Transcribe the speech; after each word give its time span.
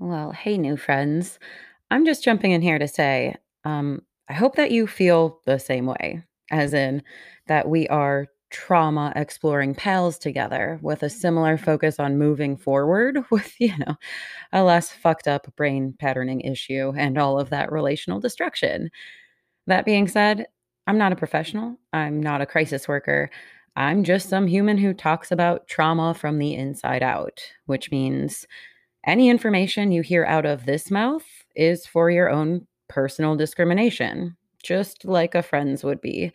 Well, 0.00 0.32
hey, 0.32 0.56
new 0.56 0.78
friends. 0.78 1.38
I'm 1.90 2.06
just 2.06 2.24
jumping 2.24 2.52
in 2.52 2.62
here 2.62 2.78
to 2.78 2.88
say, 2.88 3.36
um, 3.64 4.02
I 4.30 4.32
hope 4.32 4.56
that 4.56 4.70
you 4.70 4.86
feel 4.86 5.40
the 5.44 5.58
same 5.58 5.86
way, 5.86 6.22
as 6.50 6.72
in 6.72 7.02
that 7.48 7.68
we 7.68 7.86
are 7.88 8.28
trauma 8.50 9.12
exploring 9.14 9.74
pals 9.74 10.18
together 10.18 10.78
with 10.82 11.02
a 11.02 11.10
similar 11.10 11.58
focus 11.58 12.00
on 12.00 12.18
moving 12.18 12.56
forward 12.56 13.18
with, 13.30 13.54
you 13.60 13.76
know, 13.78 13.96
a 14.52 14.62
less 14.64 14.90
fucked 14.90 15.28
up 15.28 15.54
brain 15.56 15.94
patterning 15.98 16.40
issue 16.42 16.94
and 16.96 17.18
all 17.18 17.40
of 17.40 17.50
that 17.50 17.72
relational 17.72 18.20
destruction. 18.20 18.90
That 19.66 19.84
being 19.84 20.08
said, 20.08 20.46
I'm 20.86 20.98
not 20.98 21.12
a 21.12 21.16
professional, 21.16 21.78
I'm 21.92 22.22
not 22.22 22.40
a 22.40 22.46
crisis 22.46 22.88
worker. 22.88 23.30
I'm 23.76 24.02
just 24.04 24.28
some 24.28 24.46
human 24.48 24.78
who 24.78 24.92
talks 24.92 25.30
about 25.30 25.68
trauma 25.68 26.14
from 26.14 26.38
the 26.38 26.54
inside 26.54 27.02
out, 27.02 27.40
which 27.66 27.90
means 27.90 28.46
any 29.06 29.28
information 29.28 29.92
you 29.92 30.02
hear 30.02 30.24
out 30.24 30.46
of 30.46 30.66
this 30.66 30.90
mouth 30.90 31.24
is 31.54 31.86
for 31.86 32.10
your 32.10 32.30
own 32.30 32.66
personal 32.88 33.36
discrimination, 33.36 34.36
just 34.62 35.04
like 35.04 35.34
a 35.34 35.42
friend's 35.42 35.84
would 35.84 36.00
be. 36.00 36.32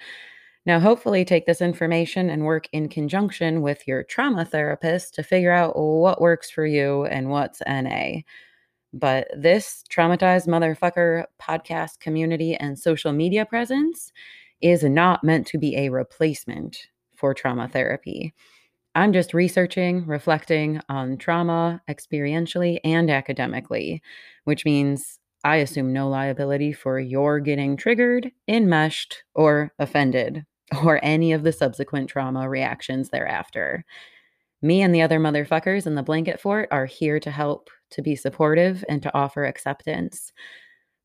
Now, 0.65 0.79
hopefully, 0.79 1.23
take 1.23 1.45
this 1.45 1.61
information 1.61 2.29
and 2.29 2.43
work 2.43 2.67
in 2.71 2.89
conjunction 2.89 3.61
with 3.61 3.87
your 3.87 4.03
trauma 4.03 4.45
therapist 4.45 5.13
to 5.13 5.23
figure 5.23 5.51
out 5.51 5.77
what 5.77 6.21
works 6.21 6.49
for 6.49 6.65
you 6.65 7.05
and 7.05 7.29
what's 7.29 7.61
NA. 7.67 8.21
But 8.91 9.27
this 9.37 9.83
traumatized 9.91 10.47
motherfucker 10.47 11.25
podcast 11.39 11.99
community 11.99 12.55
and 12.55 12.79
social 12.79 13.11
media 13.11 13.45
presence 13.45 14.11
is 14.61 14.83
not 14.83 15.23
meant 15.23 15.45
to 15.47 15.59
be 15.59 15.75
a 15.75 15.89
replacement 15.89 16.87
for 17.15 17.33
trauma 17.33 17.67
therapy. 17.67 18.33
I'm 18.95 19.11
just 19.11 19.33
researching, 19.33 20.05
reflecting 20.05 20.79
on 20.87 21.17
trauma 21.17 21.81
experientially 21.89 22.79
and 22.85 23.09
academically, 23.11 24.01
which 24.45 24.63
means 24.63 25.19
I 25.43 25.57
assume 25.57 25.91
no 25.91 26.07
liability 26.07 26.71
for 26.71 26.97
your 26.99 27.39
getting 27.41 27.75
triggered, 27.75 28.31
enmeshed, 28.47 29.23
or 29.35 29.73
offended, 29.79 30.45
or 30.83 30.99
any 31.03 31.33
of 31.33 31.43
the 31.43 31.51
subsequent 31.51 32.09
trauma 32.09 32.49
reactions 32.49 33.09
thereafter. 33.09 33.83
Me 34.61 34.81
and 34.81 34.95
the 34.95 35.01
other 35.01 35.19
motherfuckers 35.19 35.85
in 35.85 35.95
the 35.95 36.01
blanket 36.01 36.39
fort 36.39 36.69
are 36.71 36.85
here 36.85 37.19
to 37.19 37.29
help, 37.29 37.69
to 37.91 38.01
be 38.01 38.15
supportive, 38.15 38.83
and 38.87 39.03
to 39.03 39.13
offer 39.13 39.45
acceptance. 39.45 40.31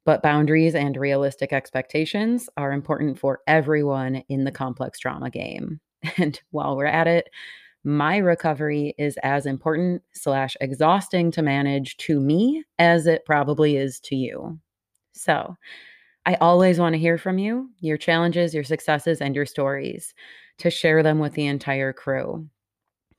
But 0.06 0.22
boundaries 0.22 0.74
and 0.74 0.96
realistic 0.96 1.52
expectations 1.52 2.48
are 2.56 2.72
important 2.72 3.18
for 3.18 3.40
everyone 3.48 4.22
in 4.28 4.44
the 4.44 4.52
complex 4.52 4.98
trauma 5.00 5.30
game. 5.30 5.80
And 6.16 6.40
while 6.50 6.78
we're 6.78 6.86
at 6.86 7.06
it, 7.06 7.28
my 7.84 8.18
recovery 8.18 8.94
is 8.98 9.16
as 9.22 9.46
important 9.46 10.02
slash 10.12 10.56
exhausting 10.60 11.30
to 11.32 11.42
manage 11.42 11.96
to 11.98 12.20
me 12.20 12.62
as 12.78 13.06
it 13.06 13.24
probably 13.24 13.76
is 13.76 14.00
to 14.00 14.16
you. 14.16 14.58
So 15.12 15.56
I 16.26 16.34
always 16.34 16.78
want 16.78 16.92
to 16.92 16.98
hear 16.98 17.16
from 17.16 17.38
you, 17.38 17.70
your 17.80 17.96
challenges, 17.96 18.54
your 18.54 18.64
successes, 18.64 19.20
and 19.20 19.34
your 19.34 19.46
stories 19.46 20.14
to 20.58 20.70
share 20.70 21.02
them 21.02 21.18
with 21.18 21.32
the 21.32 21.46
entire 21.46 21.92
crew. 21.92 22.46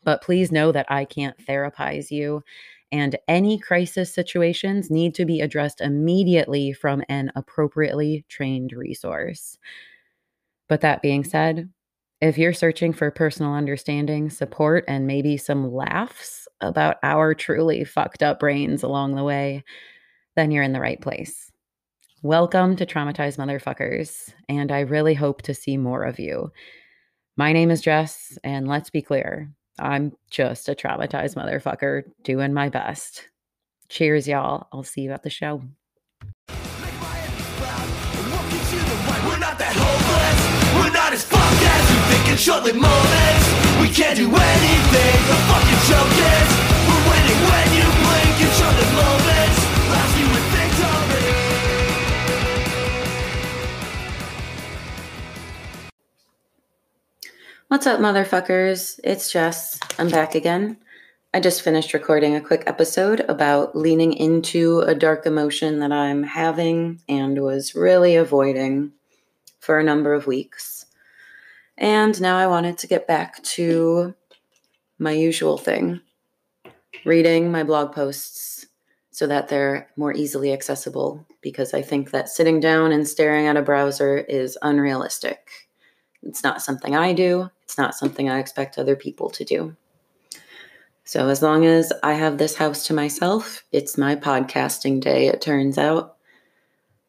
But 0.03 0.21
please 0.21 0.51
know 0.51 0.71
that 0.71 0.85
I 0.89 1.05
can't 1.05 1.37
therapize 1.45 2.11
you, 2.11 2.43
and 2.91 3.17
any 3.27 3.57
crisis 3.57 4.13
situations 4.13 4.91
need 4.91 5.15
to 5.15 5.25
be 5.25 5.41
addressed 5.41 5.81
immediately 5.81 6.73
from 6.73 7.03
an 7.09 7.31
appropriately 7.35 8.25
trained 8.29 8.73
resource. 8.73 9.57
But 10.67 10.81
that 10.81 11.01
being 11.01 11.23
said, 11.23 11.69
if 12.21 12.37
you're 12.37 12.53
searching 12.53 12.93
for 12.93 13.09
personal 13.09 13.53
understanding, 13.53 14.29
support, 14.29 14.85
and 14.87 15.07
maybe 15.07 15.37
some 15.37 15.73
laughs 15.73 16.47
about 16.61 16.97
our 17.01 17.33
truly 17.33 17.83
fucked 17.83 18.21
up 18.21 18.39
brains 18.39 18.83
along 18.83 19.15
the 19.15 19.23
way, 19.23 19.63
then 20.35 20.51
you're 20.51 20.63
in 20.63 20.71
the 20.71 20.79
right 20.79 21.01
place. 21.01 21.51
Welcome 22.21 22.75
to 22.75 22.85
Traumatized 22.85 23.37
Motherfuckers, 23.37 24.31
and 24.47 24.71
I 24.71 24.81
really 24.81 25.15
hope 25.15 25.41
to 25.41 25.55
see 25.55 25.77
more 25.77 26.03
of 26.03 26.19
you. 26.19 26.51
My 27.37 27.53
name 27.53 27.71
is 27.71 27.81
Jess, 27.81 28.37
and 28.43 28.67
let's 28.67 28.91
be 28.91 29.01
clear 29.01 29.51
I'm 29.79 30.15
just 30.29 30.69
a 30.69 30.75
traumatized 30.75 31.35
motherfucker 31.35 32.03
doing 32.21 32.53
my 32.53 32.69
best. 32.69 33.29
Cheers, 33.89 34.27
y'all. 34.27 34.67
I'll 34.71 34.83
see 34.83 35.01
you 35.01 35.11
at 35.11 35.23
the 35.23 35.31
show. 35.31 35.63
In 42.31 42.37
short-lived 42.37 42.79
moments 42.79 43.45
We 43.81 43.89
can't 43.89 44.15
do 44.15 44.23
anything, 44.23 45.17
the 45.27 45.37
fucking 45.51 45.81
joke 45.91 46.15
is 46.31 46.49
We're 46.87 47.03
winning 47.11 47.39
when 47.51 47.67
you 47.75 47.85
blink 47.99 48.35
in 48.39 48.51
short-lived 48.55 48.95
moments 48.95 49.59
Last 49.91 50.13
you 50.19 50.27
with 50.31 50.47
victory 50.55 51.27
What's 57.67 57.87
up, 57.87 57.99
motherfuckers? 57.99 58.99
It's 59.03 59.31
Jess. 59.31 59.79
I'm 59.97 60.09
back 60.09 60.35
again. 60.35 60.77
I 61.33 61.39
just 61.39 61.61
finished 61.61 61.93
recording 61.93 62.35
a 62.35 62.41
quick 62.41 62.63
episode 62.67 63.21
about 63.29 63.77
leaning 63.77 64.11
into 64.11 64.81
a 64.81 64.93
dark 64.93 65.25
emotion 65.25 65.79
that 65.79 65.93
I'm 65.93 66.23
having 66.23 67.01
and 67.07 67.41
was 67.41 67.73
really 67.73 68.17
avoiding 68.17 68.91
for 69.59 69.79
a 69.79 69.83
number 69.85 70.13
of 70.13 70.27
weeks. 70.27 70.80
And 71.81 72.21
now 72.21 72.37
I 72.37 72.45
wanted 72.45 72.77
to 72.77 72.87
get 72.87 73.07
back 73.07 73.41
to 73.43 74.13
my 74.99 75.13
usual 75.13 75.57
thing 75.57 75.99
reading 77.05 77.51
my 77.51 77.63
blog 77.63 77.91
posts 77.91 78.67
so 79.09 79.25
that 79.25 79.47
they're 79.47 79.89
more 79.97 80.13
easily 80.13 80.53
accessible 80.53 81.25
because 81.41 81.73
I 81.73 81.81
think 81.81 82.11
that 82.11 82.29
sitting 82.29 82.59
down 82.59 82.91
and 82.91 83.07
staring 83.07 83.47
at 83.47 83.57
a 83.57 83.63
browser 83.63 84.19
is 84.19 84.59
unrealistic. 84.61 85.49
It's 86.21 86.43
not 86.43 86.61
something 86.61 86.95
I 86.95 87.13
do, 87.13 87.49
it's 87.63 87.79
not 87.79 87.95
something 87.95 88.29
I 88.29 88.37
expect 88.37 88.77
other 88.77 88.95
people 88.95 89.31
to 89.31 89.43
do. 89.43 89.75
So, 91.03 91.29
as 91.29 91.41
long 91.41 91.65
as 91.65 91.91
I 92.03 92.13
have 92.13 92.37
this 92.37 92.55
house 92.55 92.85
to 92.87 92.93
myself, 92.93 93.63
it's 93.71 93.97
my 93.97 94.15
podcasting 94.15 95.01
day, 95.01 95.27
it 95.27 95.41
turns 95.41 95.79
out. 95.79 96.17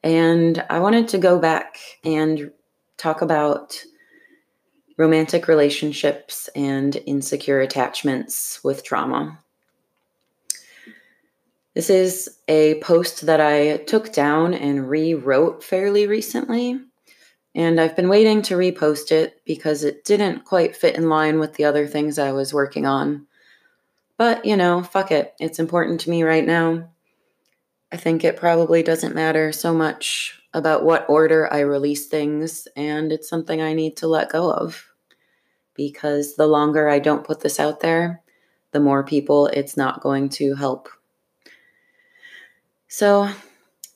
And 0.03 0.65
I 0.71 0.79
wanted 0.79 1.09
to 1.09 1.19
go 1.19 1.39
back 1.39 1.77
and 2.03 2.51
talk 2.97 3.21
about 3.21 3.85
romantic 4.97 5.49
relationships 5.49 6.49
and 6.55 6.97
insecure 7.07 7.61
attachments 7.61 8.63
with 8.63 8.85
trauma. 8.85 9.39
This 11.75 11.89
is 11.89 12.39
a 12.49 12.81
post 12.81 13.27
that 13.27 13.41
I 13.41 13.79
took 13.79 14.13
down 14.13 14.53
and 14.53 14.89
rewrote 14.89 15.65
fairly 15.65 16.07
recently. 16.07 16.79
And 17.55 17.81
I've 17.81 17.97
been 17.97 18.09
waiting 18.09 18.43
to 18.43 18.57
repost 18.57 19.11
it 19.11 19.41
because 19.45 19.85
it 19.85 20.05
didn't 20.05 20.45
quite 20.45 20.77
fit 20.77 20.97
in 20.97 21.09
line 21.09 21.39
with 21.39 21.55
the 21.55 21.65
other 21.65 21.87
things 21.87 22.19
I 22.19 22.33
was 22.33 22.55
working 22.55 22.87
on. 22.87 23.27
But, 24.19 24.45
you 24.45 24.57
know, 24.57 24.83
fuck 24.83 25.11
it. 25.11 25.35
It's 25.41 25.59
important 25.59 26.01
to 26.01 26.11
me 26.11 26.23
right 26.23 26.47
now. 26.47 26.91
I 27.91 27.97
think 27.97 28.25
it 28.25 28.37
probably 28.37 28.83
doesn't 28.83 29.15
matter 29.15 29.53
so 29.53 29.75
much 29.75 30.42
about 30.55 30.85
what 30.85 31.07
order 31.09 31.53
I 31.53 31.61
release 31.61 32.07
things, 32.07 32.69
and 32.77 33.13
it's 33.13 33.29
something 33.29 33.61
I 33.61 33.73
need 33.73 33.97
to 33.99 34.07
let 34.07 34.31
go 34.31 34.53
of. 34.53 34.87
Because 35.75 36.37
the 36.37 36.47
longer 36.47 36.89
I 36.89 36.99
don't 36.99 37.25
put 37.25 37.41
this 37.41 37.59
out 37.59 37.81
there, 37.81 38.23
the 38.73 38.81
more 38.81 39.05
people 39.05 39.47
it's 39.47 39.77
not 39.77 40.03
going 40.03 40.29
to 40.31 40.55
help. 40.55 40.89
So, 42.89 43.31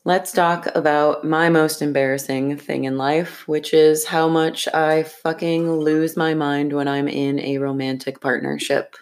let's 0.05 0.33
talk 0.33 0.69
about 0.75 1.25
my 1.25 1.51
most 1.51 1.83
embarrassing 1.83 2.57
thing 2.57 2.85
in 2.85 2.97
life, 2.97 3.47
which 3.47 3.75
is 3.75 4.07
how 4.07 4.29
much 4.29 4.67
I 4.73 5.03
fucking 5.03 5.71
lose 5.71 6.17
my 6.17 6.33
mind 6.33 6.73
when 6.73 6.89
I'm 6.89 7.09
in 7.09 7.41
a 7.41 7.59
romantic 7.59 8.21
partnership. 8.21 8.97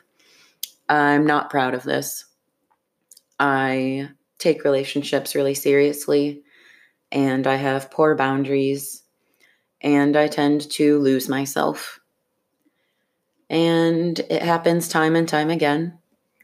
I'm 0.89 1.27
not 1.27 1.51
proud 1.51 1.75
of 1.75 1.85
this. 1.85 2.25
I 3.39 4.11
take 4.39 4.65
relationships 4.65 5.35
really 5.35 5.55
seriously 5.55 6.44
and 7.15 7.47
I 7.47 7.55
have 7.55 7.93
poor 7.93 8.17
boundaries 8.17 9.03
and 9.81 10.17
I 10.17 10.27
tend 10.27 10.69
to 10.73 10.99
lose 10.99 11.29
myself. 11.29 12.01
And 13.49 14.19
it 14.19 14.43
happens 14.43 14.89
time 14.89 15.15
and 15.15 15.29
time 15.29 15.49
again. 15.49 15.97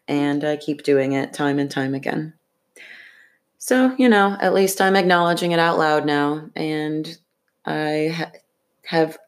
And 0.07 0.45
I 0.45 0.57
keep 0.57 0.83
doing 0.83 1.13
it 1.13 1.33
time 1.33 1.59
and 1.59 1.71
time 1.71 1.95
again. 1.95 2.35
So, 3.59 3.95
you 3.99 4.09
know, 4.09 4.37
at 4.41 4.55
least 4.55 4.81
I'm 4.81 4.97
acknowledging 4.97 5.53
it 5.53 5.59
out 5.59 5.79
loud 5.79 6.07
now. 6.07 6.49
And 6.55 7.19
I 7.67 8.15
ha- 8.15 8.33
have 8.85 9.19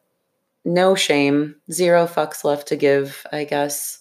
no 0.65 0.95
shame, 0.95 1.55
zero 1.71 2.07
fucks 2.07 2.43
left 2.43 2.67
to 2.69 2.75
give, 2.75 3.25
I 3.31 3.43
guess. 3.43 3.99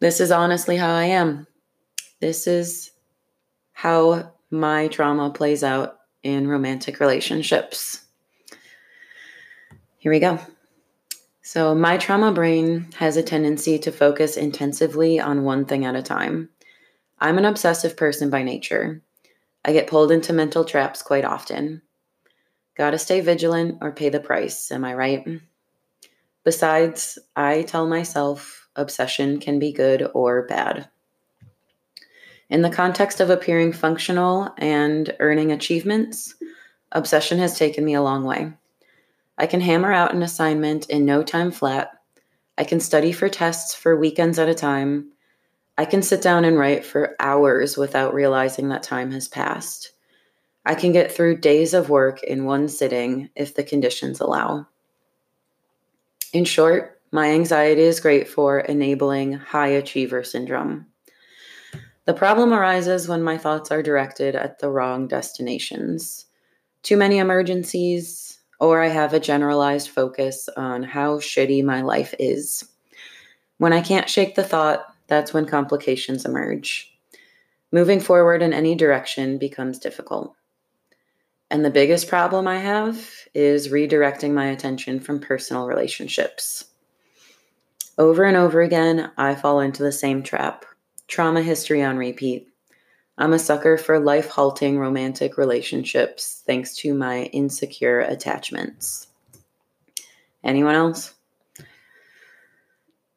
This 0.00 0.20
is 0.20 0.30
honestly 0.30 0.76
how 0.76 0.94
I 0.94 1.04
am. 1.04 1.46
This 2.20 2.46
is 2.46 2.90
how 3.72 4.32
my 4.50 4.88
trauma 4.88 5.30
plays 5.30 5.64
out 5.64 5.95
in 6.26 6.48
romantic 6.48 7.00
relationships. 7.00 8.04
Here 9.98 10.12
we 10.12 10.18
go. 10.18 10.38
So, 11.42 11.74
my 11.74 11.96
trauma 11.96 12.32
brain 12.32 12.88
has 12.96 13.16
a 13.16 13.22
tendency 13.22 13.78
to 13.78 13.92
focus 13.92 14.36
intensively 14.36 15.20
on 15.20 15.44
one 15.44 15.64
thing 15.64 15.84
at 15.84 15.94
a 15.94 16.02
time. 16.02 16.48
I'm 17.20 17.38
an 17.38 17.44
obsessive 17.44 17.96
person 17.96 18.28
by 18.28 18.42
nature. 18.42 19.02
I 19.64 19.72
get 19.72 19.86
pulled 19.86 20.10
into 20.10 20.32
mental 20.32 20.64
traps 20.64 21.02
quite 21.02 21.24
often. 21.24 21.82
Gotta 22.76 22.98
stay 22.98 23.20
vigilant 23.20 23.78
or 23.80 23.92
pay 23.92 24.08
the 24.08 24.20
price, 24.20 24.70
am 24.70 24.84
I 24.84 24.94
right? 24.94 25.26
Besides, 26.44 27.18
I 27.34 27.62
tell 27.62 27.86
myself 27.86 28.68
obsession 28.76 29.40
can 29.40 29.58
be 29.58 29.72
good 29.72 30.10
or 30.14 30.46
bad. 30.46 30.88
In 32.48 32.62
the 32.62 32.70
context 32.70 33.20
of 33.20 33.28
appearing 33.28 33.72
functional 33.72 34.54
and 34.58 35.14
earning 35.18 35.50
achievements, 35.50 36.34
obsession 36.92 37.38
has 37.38 37.58
taken 37.58 37.84
me 37.84 37.94
a 37.94 38.02
long 38.02 38.24
way. 38.24 38.52
I 39.36 39.46
can 39.46 39.60
hammer 39.60 39.92
out 39.92 40.14
an 40.14 40.22
assignment 40.22 40.88
in 40.88 41.04
no 41.04 41.22
time 41.22 41.50
flat. 41.50 41.90
I 42.56 42.64
can 42.64 42.78
study 42.80 43.12
for 43.12 43.28
tests 43.28 43.74
for 43.74 43.96
weekends 43.96 44.38
at 44.38 44.48
a 44.48 44.54
time. 44.54 45.10
I 45.76 45.84
can 45.84 46.02
sit 46.02 46.22
down 46.22 46.44
and 46.44 46.56
write 46.56 46.84
for 46.84 47.16
hours 47.20 47.76
without 47.76 48.14
realizing 48.14 48.68
that 48.68 48.82
time 48.82 49.10
has 49.10 49.28
passed. 49.28 49.92
I 50.64 50.74
can 50.74 50.92
get 50.92 51.12
through 51.12 51.38
days 51.38 51.74
of 51.74 51.90
work 51.90 52.22
in 52.22 52.44
one 52.44 52.68
sitting 52.68 53.28
if 53.34 53.54
the 53.54 53.62
conditions 53.62 54.20
allow. 54.20 54.68
In 56.32 56.44
short, 56.44 57.00
my 57.12 57.30
anxiety 57.30 57.82
is 57.82 58.00
great 58.00 58.28
for 58.28 58.60
enabling 58.60 59.34
high 59.34 59.68
achiever 59.68 60.24
syndrome. 60.24 60.86
The 62.06 62.14
problem 62.14 62.52
arises 62.52 63.08
when 63.08 63.20
my 63.20 63.36
thoughts 63.36 63.72
are 63.72 63.82
directed 63.82 64.36
at 64.36 64.60
the 64.60 64.70
wrong 64.70 65.08
destinations. 65.08 66.26
Too 66.84 66.96
many 66.96 67.18
emergencies, 67.18 68.38
or 68.60 68.80
I 68.80 68.86
have 68.86 69.12
a 69.12 69.18
generalized 69.18 69.88
focus 69.88 70.48
on 70.56 70.84
how 70.84 71.18
shitty 71.18 71.64
my 71.64 71.82
life 71.82 72.14
is. 72.20 72.64
When 73.58 73.72
I 73.72 73.80
can't 73.80 74.08
shake 74.08 74.36
the 74.36 74.44
thought, 74.44 74.84
that's 75.08 75.34
when 75.34 75.46
complications 75.46 76.24
emerge. 76.24 76.96
Moving 77.72 77.98
forward 77.98 78.40
in 78.40 78.52
any 78.52 78.76
direction 78.76 79.36
becomes 79.36 79.80
difficult. 79.80 80.36
And 81.50 81.64
the 81.64 81.70
biggest 81.70 82.06
problem 82.06 82.46
I 82.46 82.58
have 82.58 83.04
is 83.34 83.68
redirecting 83.68 84.32
my 84.32 84.46
attention 84.46 85.00
from 85.00 85.18
personal 85.18 85.66
relationships. 85.66 86.66
Over 87.98 88.22
and 88.22 88.36
over 88.36 88.62
again, 88.62 89.10
I 89.16 89.34
fall 89.34 89.58
into 89.58 89.82
the 89.82 89.90
same 89.90 90.22
trap 90.22 90.64
trauma 91.08 91.42
history 91.42 91.82
on 91.82 91.96
repeat. 91.96 92.48
I'm 93.18 93.32
a 93.32 93.38
sucker 93.38 93.78
for 93.78 93.98
life 93.98 94.28
halting 94.28 94.78
romantic 94.78 95.38
relationships 95.38 96.42
thanks 96.46 96.76
to 96.76 96.92
my 96.92 97.24
insecure 97.24 98.00
attachments. 98.00 99.08
Anyone 100.44 100.74
else? 100.74 101.14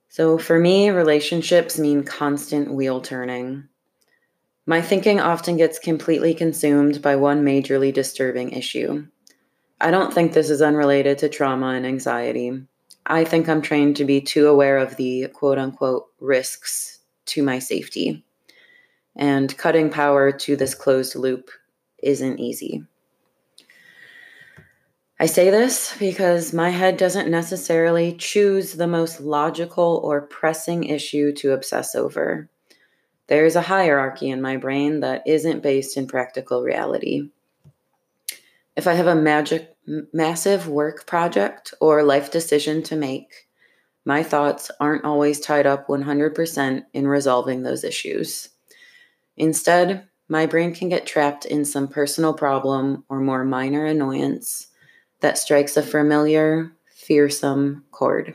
So, 0.08 0.38
for 0.38 0.58
me, 0.58 0.90
relationships 0.90 1.78
mean 1.78 2.04
constant 2.04 2.74
wheel 2.74 3.02
turning. 3.02 3.68
My 4.66 4.82
thinking 4.82 5.20
often 5.20 5.58
gets 5.58 5.80
completely 5.80 6.34
consumed 6.34 7.02
by 7.02 7.16
one 7.16 7.44
majorly 7.44 7.94
disturbing 7.94 8.52
issue. 8.52 9.06
I 9.82 9.92
don't 9.92 10.14
think 10.14 10.34
this 10.34 10.50
is 10.50 10.62
unrelated 10.62 11.18
to 11.20 11.30
trauma 11.30 11.68
and 11.68 11.86
anxiety. 11.86 12.64
I 13.06 13.24
think 13.24 13.50
I'm 13.50 13.62
trained 13.62 13.96
to 13.98 14.06
be 14.06 14.22
too 14.22 14.48
aware 14.48 14.78
of 14.78 14.96
the 14.96 15.28
quote 15.34 15.58
unquote 15.58 16.08
risks 16.20 16.99
to 17.30 17.44
my 17.44 17.60
safety. 17.60 18.24
And 19.16 19.58
cutting 19.58 19.90
power 19.90 20.32
to 20.32 20.56
this 20.56 20.76
closed 20.76 21.16
loop 21.16 21.50
isn't 22.02 22.40
easy. 22.40 22.84
I 25.22 25.26
say 25.26 25.50
this 25.50 25.98
because 26.00 26.54
my 26.54 26.70
head 26.70 26.96
doesn't 26.96 27.30
necessarily 27.30 28.14
choose 28.14 28.74
the 28.74 28.88
most 28.88 29.20
logical 29.20 30.00
or 30.02 30.22
pressing 30.22 30.86
issue 30.86 31.34
to 31.34 31.52
obsess 31.52 31.94
over. 31.94 32.50
There's 33.28 33.58
a 33.58 33.62
hierarchy 33.62 34.30
in 34.30 34.42
my 34.42 34.56
brain 34.56 35.02
that 35.02 35.24
isn't 35.28 35.62
based 35.62 35.98
in 35.98 36.08
practical 36.08 36.64
reality. 36.64 37.30
If 38.78 38.88
I 38.88 38.94
have 38.94 39.08
a 39.08 39.16
magic, 39.16 39.76
massive 40.14 40.70
work 40.70 41.06
project 41.06 41.74
or 41.82 42.02
life 42.02 42.32
decision 42.32 42.82
to 42.84 42.96
make, 42.96 43.49
my 44.10 44.24
thoughts 44.24 44.72
aren't 44.80 45.06
always 45.06 45.40
tied 45.40 45.68
up 45.68 45.88
100% 45.88 46.84
in 46.94 47.08
resolving 47.08 47.62
those 47.62 47.84
issues. 47.84 48.50
Instead, 49.38 50.08
my 50.28 50.48
brain 50.48 50.74
can 50.74 50.90
get 50.90 51.06
trapped 51.06 51.46
in 51.46 51.64
some 51.64 51.88
personal 51.88 52.34
problem 52.34 53.04
or 53.08 53.20
more 53.20 53.46
minor 53.46 53.86
annoyance 53.86 54.66
that 55.20 55.38
strikes 55.38 55.78
a 55.78 55.84
familiar, 55.84 56.72
fearsome 56.92 57.84
chord. 57.92 58.34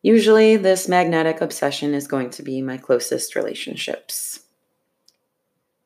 Usually, 0.00 0.56
this 0.56 0.88
magnetic 0.88 1.42
obsession 1.42 1.92
is 1.92 2.06
going 2.06 2.30
to 2.30 2.42
be 2.42 2.62
my 2.62 2.78
closest 2.78 3.36
relationships. 3.36 4.40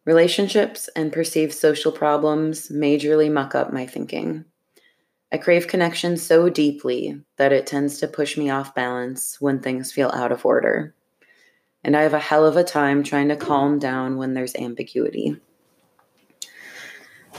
Relationships 0.05 0.89
and 0.95 1.13
perceived 1.13 1.53
social 1.53 1.91
problems 1.91 2.69
majorly 2.69 3.29
muck 3.29 3.57
up 3.57 3.73
my 3.73 3.87
thinking. 3.87 4.45
I 5.31 5.37
crave 5.37 5.69
connection 5.69 6.17
so 6.17 6.49
deeply 6.49 7.21
that 7.37 7.53
it 7.53 7.67
tends 7.67 7.99
to 7.99 8.09
push 8.09 8.39
me 8.39 8.49
off 8.49 8.75
balance 8.75 9.41
when 9.41 9.61
things 9.61 9.93
feel 9.93 10.11
out 10.15 10.33
of 10.33 10.47
order. 10.47 10.95
And 11.85 11.97
I 11.97 12.03
have 12.03 12.15
a 12.15 12.19
hell 12.19 12.47
of 12.47 12.57
a 12.57 12.65
time 12.65 13.03
trying 13.03 13.29
to 13.29 13.37
calm 13.37 13.79
down 13.79 14.17
when 14.17 14.35
there's 14.35 14.57
ambiguity. 14.57 15.37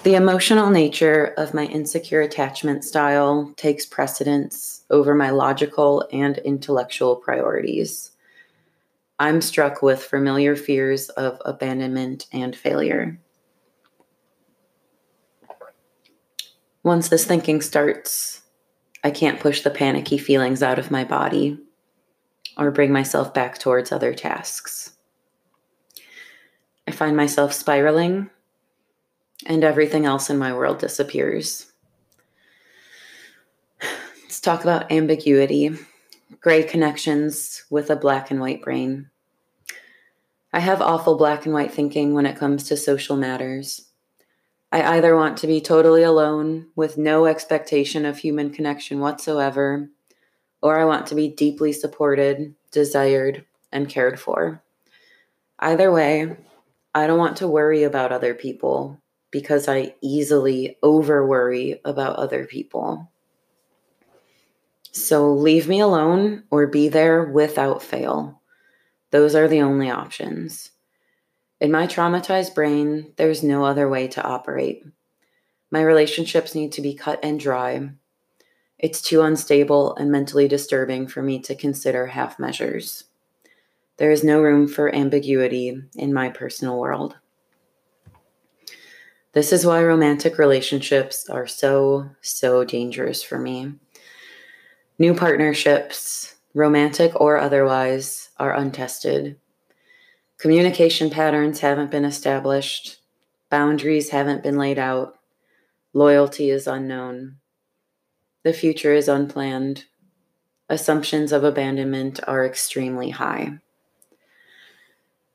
The 0.04 0.16
emotional 0.16 0.70
nature 0.70 1.34
of 1.36 1.54
my 1.54 1.66
insecure 1.66 2.22
attachment 2.22 2.86
style 2.86 3.54
takes 3.58 3.86
precedence 3.86 4.86
over 4.90 5.14
my 5.14 5.32
logical 5.32 6.08
and 6.14 6.38
intellectual 6.38 7.18
priorities. 7.18 8.12
I'm 9.18 9.42
struck 9.42 9.82
with 9.82 10.02
familiar 10.02 10.56
fears 10.56 11.10
of 11.10 11.42
abandonment 11.44 12.28
and 12.32 12.56
failure. 12.56 13.20
Once 16.84 17.10
this 17.10 17.26
thinking 17.26 17.62
starts, 17.62 18.42
I 19.04 19.12
can't 19.12 19.40
push 19.40 19.62
the 19.62 19.70
panicky 19.70 20.18
feelings 20.18 20.64
out 20.64 20.80
of 20.80 20.92
my 20.92 21.04
body 21.04 21.58
or 22.58 22.72
bring 22.72 22.92
myself 22.92 23.34
back 23.34 23.58
towards 23.58 23.92
other 23.92 24.14
tasks. 24.14 24.94
I 26.88 26.92
find 26.92 27.16
myself 27.16 27.54
spiraling 27.54 28.30
and 29.46 29.64
everything 29.64 30.06
else 30.06 30.30
in 30.30 30.38
my 30.38 30.54
world 30.54 30.80
disappears. 30.80 31.72
Let's 34.24 34.40
talk 34.40 34.64
about 34.64 34.92
ambiguity, 34.92 35.72
gray 36.40 36.64
connections 36.64 37.66
with 37.70 37.90
a 37.90 37.96
black 37.96 38.32
and 38.32 38.40
white 38.40 38.62
brain. 38.62 39.10
I 40.54 40.60
have 40.60 40.82
awful 40.82 41.18
black 41.18 41.46
and 41.46 41.54
white 41.54 41.74
thinking 41.74 42.14
when 42.14 42.26
it 42.26 42.38
comes 42.38 42.64
to 42.66 42.78
social 42.78 43.18
matters. 43.18 43.89
I 44.72 44.98
either 44.98 45.16
want 45.16 45.38
to 45.40 45.48
be 45.48 45.62
totally 45.62 46.04
alone 46.04 46.68
with 46.76 46.98
no 46.98 47.26
expectation 47.26 48.06
of 48.06 48.20
human 48.20 48.52
connection 48.52 49.00
whatsoever, 49.00 49.90
or 50.62 50.80
I 50.80 50.86
want 50.86 51.08
to 51.08 51.16
be 51.16 51.28
deeply 51.28 51.74
supported, 51.74 52.54
desired, 52.72 53.46
and 53.72 53.90
cared 53.90 54.20
for. 54.20 54.62
Either 55.58 55.92
way, 55.92 56.38
I 56.94 57.08
don't 57.08 57.18
want 57.18 57.38
to 57.38 57.48
worry 57.48 57.84
about 57.84 58.12
other 58.12 58.34
people 58.34 59.02
because 59.32 59.68
I 59.68 59.96
easily 60.02 60.78
over 60.84 61.26
worry 61.26 61.82
about 61.84 62.18
other 62.18 62.46
people. 62.46 63.12
So 64.92 65.34
leave 65.34 65.68
me 65.68 65.80
alone 65.80 66.44
or 66.50 66.68
be 66.68 66.90
there 66.90 67.24
without 67.24 67.82
fail. 67.84 68.42
Those 69.12 69.36
are 69.36 69.48
the 69.48 69.62
only 69.62 69.90
options. 69.90 70.72
In 71.60 71.72
my 71.72 71.88
traumatized 71.88 72.56
brain, 72.56 73.12
there's 73.18 73.44
no 73.44 73.66
other 73.66 73.90
way 73.90 74.08
to 74.10 74.24
operate. 74.24 74.84
My 75.72 75.82
relationships 75.82 76.56
need 76.56 76.72
to 76.74 76.82
be 76.82 76.94
cut 76.94 77.20
and 77.22 77.40
dry. 77.40 77.90
It's 78.78 79.02
too 79.02 79.22
unstable 79.22 79.94
and 79.98 80.10
mentally 80.10 80.48
disturbing 80.48 81.08
for 81.08 81.22
me 81.22 81.40
to 81.42 81.56
consider 81.56 82.08
half 82.08 82.40
measures. 82.40 83.04
There 83.98 84.12
is 84.12 84.24
no 84.24 84.42
room 84.42 84.70
for 84.70 84.94
ambiguity 84.96 85.82
in 85.96 86.14
my 86.14 86.30
personal 86.30 86.80
world. 86.80 87.18
This 89.34 89.52
is 89.52 89.66
why 89.66 89.84
romantic 89.84 90.38
relationships 90.38 91.30
are 91.30 91.46
so, 91.46 92.10
so 92.22 92.64
dangerous 92.64 93.22
for 93.22 93.38
me. 93.38 93.74
New 94.98 95.14
partnerships, 95.14 96.36
romantic 96.54 97.12
or 97.20 97.38
otherwise, 97.38 98.30
are 98.38 98.56
untested. 98.56 99.38
Communication 100.40 101.10
patterns 101.10 101.60
haven't 101.60 101.92
been 101.92 102.06
established, 102.06 103.02
boundaries 103.50 104.12
haven't 104.12 104.42
been 104.42 104.58
laid 104.58 104.80
out, 104.80 105.20
loyalty 105.92 106.50
is 106.50 106.66
unknown. 106.66 107.36
The 108.44 108.54
future 108.54 108.94
is 108.94 109.10
unplanned. 109.10 109.84
Assumptions 110.70 111.34
of 111.34 111.44
abandonment 111.44 112.22
are 112.26 112.46
extremely 112.46 113.10
high. 113.10 113.60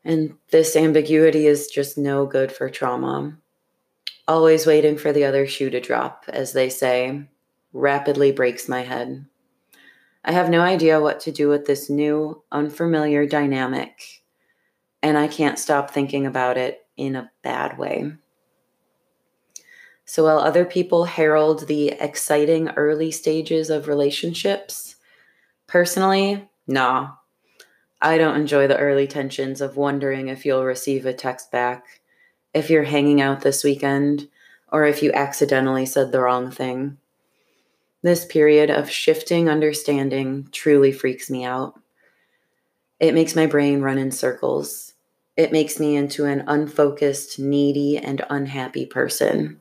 And 0.02 0.38
this 0.50 0.74
ambiguity 0.74 1.46
is 1.48 1.66
just 1.66 1.98
no 1.98 2.24
good 2.24 2.50
for 2.50 2.70
trauma. 2.70 3.36
Always 4.26 4.66
waiting 4.66 4.96
for 4.96 5.12
the 5.12 5.24
other 5.24 5.46
shoe 5.46 5.68
to 5.68 5.80
drop, 5.80 6.24
as 6.28 6.54
they 6.54 6.70
say, 6.70 7.28
rapidly 7.74 8.32
breaks 8.32 8.70
my 8.70 8.80
head. 8.80 9.26
I 10.24 10.32
have 10.32 10.48
no 10.48 10.62
idea 10.62 10.98
what 10.98 11.20
to 11.20 11.30
do 11.30 11.50
with 11.50 11.66
this 11.66 11.90
new, 11.90 12.42
unfamiliar 12.50 13.26
dynamic. 13.26 14.23
And 15.04 15.18
I 15.18 15.28
can't 15.28 15.58
stop 15.58 15.90
thinking 15.90 16.24
about 16.24 16.56
it 16.56 16.86
in 16.96 17.14
a 17.14 17.30
bad 17.42 17.76
way. 17.76 18.10
So 20.06 20.24
while 20.24 20.38
other 20.38 20.64
people 20.64 21.04
herald 21.04 21.66
the 21.66 21.88
exciting 21.88 22.70
early 22.70 23.10
stages 23.10 23.68
of 23.68 23.86
relationships, 23.86 24.96
personally, 25.66 26.48
nah. 26.66 27.16
I 28.00 28.16
don't 28.16 28.40
enjoy 28.40 28.66
the 28.66 28.78
early 28.78 29.06
tensions 29.06 29.60
of 29.60 29.76
wondering 29.76 30.28
if 30.28 30.46
you'll 30.46 30.64
receive 30.64 31.04
a 31.04 31.12
text 31.12 31.52
back, 31.52 32.00
if 32.54 32.70
you're 32.70 32.84
hanging 32.84 33.20
out 33.20 33.42
this 33.42 33.62
weekend, 33.62 34.30
or 34.72 34.86
if 34.86 35.02
you 35.02 35.12
accidentally 35.12 35.84
said 35.84 36.12
the 36.12 36.20
wrong 36.20 36.50
thing. 36.50 36.96
This 38.00 38.24
period 38.24 38.70
of 38.70 38.88
shifting 38.88 39.50
understanding 39.50 40.48
truly 40.50 40.92
freaks 40.92 41.28
me 41.28 41.44
out. 41.44 41.78
It 43.00 43.12
makes 43.12 43.36
my 43.36 43.44
brain 43.44 43.82
run 43.82 43.98
in 43.98 44.10
circles. 44.10 44.93
It 45.36 45.52
makes 45.52 45.80
me 45.80 45.96
into 45.96 46.26
an 46.26 46.44
unfocused, 46.46 47.38
needy, 47.38 47.98
and 47.98 48.24
unhappy 48.30 48.86
person. 48.86 49.60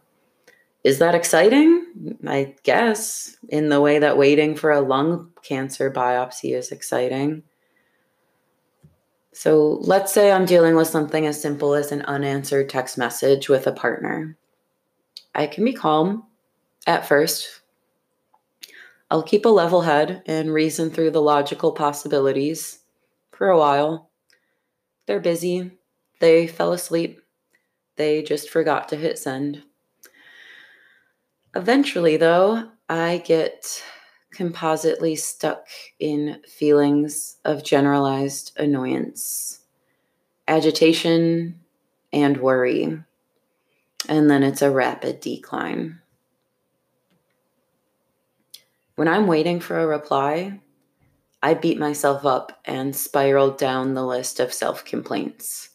Is 0.83 0.99
that 0.99 1.15
exciting? 1.15 2.17
I 2.27 2.55
guess, 2.63 3.37
in 3.49 3.69
the 3.69 3.81
way 3.81 3.99
that 3.99 4.17
waiting 4.17 4.55
for 4.55 4.71
a 4.71 4.81
lung 4.81 5.31
cancer 5.41 5.89
biopsy 5.89 6.55
is 6.55 6.71
exciting. 6.71 7.43
So 9.31 9.79
let's 9.81 10.13
say 10.13 10.31
I'm 10.31 10.45
dealing 10.45 10.75
with 10.75 10.87
something 10.87 11.25
as 11.25 11.41
simple 11.41 11.73
as 11.73 11.91
an 11.91 12.03
unanswered 12.03 12.69
text 12.69 12.97
message 12.97 13.49
with 13.49 13.65
a 13.65 13.71
partner. 13.71 14.37
I 15.33 15.47
can 15.47 15.65
be 15.65 15.73
calm 15.73 16.27
at 16.85 17.07
first. 17.07 17.61
I'll 19.09 19.23
keep 19.23 19.45
a 19.45 19.49
level 19.49 19.81
head 19.81 20.21
and 20.27 20.53
reason 20.53 20.91
through 20.91 21.11
the 21.11 21.21
logical 21.21 21.71
possibilities 21.71 22.79
for 23.31 23.49
a 23.49 23.57
while. 23.57 24.09
They're 25.05 25.19
busy. 25.19 25.71
They 26.19 26.47
fell 26.47 26.73
asleep. 26.73 27.21
They 27.95 28.23
just 28.23 28.49
forgot 28.49 28.89
to 28.89 28.95
hit 28.95 29.19
send. 29.19 29.63
Eventually, 31.55 32.17
though, 32.17 32.71
I 32.89 33.21
get 33.25 33.83
compositely 34.31 35.15
stuck 35.15 35.67
in 35.99 36.41
feelings 36.47 37.37
of 37.45 37.63
generalized 37.63 38.57
annoyance, 38.57 39.61
agitation, 40.47 41.59
and 42.11 42.37
worry. 42.37 42.99
And 44.09 44.29
then 44.29 44.43
it's 44.43 44.61
a 44.61 44.71
rapid 44.71 45.19
decline. 45.19 45.99
When 48.95 49.07
I'm 49.07 49.27
waiting 49.27 49.59
for 49.59 49.79
a 49.79 49.87
reply, 49.87 50.59
I 51.43 51.55
beat 51.55 51.77
myself 51.77 52.25
up 52.25 52.57
and 52.63 52.95
spiral 52.95 53.51
down 53.51 53.95
the 53.95 54.05
list 54.05 54.39
of 54.39 54.53
self 54.53 54.85
complaints. 54.85 55.71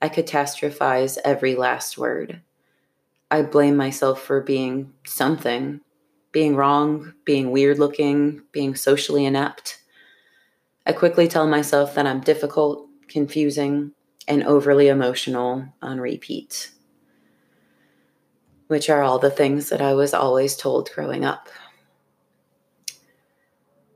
I 0.00 0.08
catastrophize 0.08 1.18
every 1.24 1.56
last 1.56 1.98
word. 1.98 2.40
I 3.28 3.42
blame 3.42 3.76
myself 3.76 4.22
for 4.22 4.40
being 4.40 4.92
something, 5.04 5.80
being 6.30 6.54
wrong, 6.54 7.14
being 7.24 7.50
weird 7.50 7.80
looking, 7.80 8.42
being 8.52 8.76
socially 8.76 9.24
inept. 9.26 9.80
I 10.86 10.92
quickly 10.92 11.26
tell 11.26 11.48
myself 11.48 11.96
that 11.96 12.06
I'm 12.06 12.20
difficult, 12.20 12.86
confusing, 13.08 13.90
and 14.28 14.44
overly 14.44 14.86
emotional 14.86 15.66
on 15.82 15.98
repeat, 15.98 16.70
which 18.68 18.88
are 18.88 19.02
all 19.02 19.18
the 19.18 19.30
things 19.30 19.68
that 19.70 19.82
I 19.82 19.94
was 19.94 20.14
always 20.14 20.54
told 20.54 20.90
growing 20.94 21.24
up. 21.24 21.48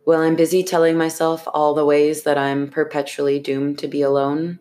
While 0.06 0.20
I'm 0.20 0.36
busy 0.36 0.62
telling 0.62 0.96
myself 0.96 1.48
all 1.52 1.74
the 1.74 1.84
ways 1.84 2.22
that 2.22 2.38
I'm 2.38 2.70
perpetually 2.70 3.40
doomed 3.40 3.80
to 3.80 3.88
be 3.88 4.02
alone, 4.02 4.60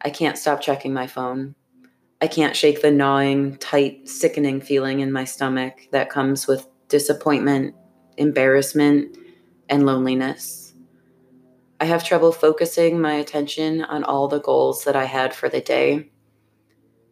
I 0.00 0.10
can't 0.10 0.38
stop 0.38 0.60
checking 0.60 0.94
my 0.94 1.08
phone 1.08 1.56
I 2.22 2.28
can't 2.28 2.56
shake 2.56 2.80
the 2.80 2.90
gnawing, 2.90 3.56
tight, 3.56 4.08
sickening 4.08 4.60
feeling 4.60 5.00
in 5.00 5.12
my 5.12 5.24
stomach 5.24 5.88
that 5.90 6.08
comes 6.08 6.46
with 6.46 6.66
disappointment, 6.88 7.74
embarrassment, 8.16 9.18
and 9.68 9.84
loneliness. 9.84 10.72
I 11.78 11.84
have 11.84 12.04
trouble 12.04 12.32
focusing 12.32 13.00
my 13.00 13.14
attention 13.14 13.82
on 13.82 14.02
all 14.02 14.28
the 14.28 14.40
goals 14.40 14.84
that 14.84 14.96
I 14.96 15.04
had 15.04 15.34
for 15.34 15.50
the 15.50 15.60
day. 15.60 16.10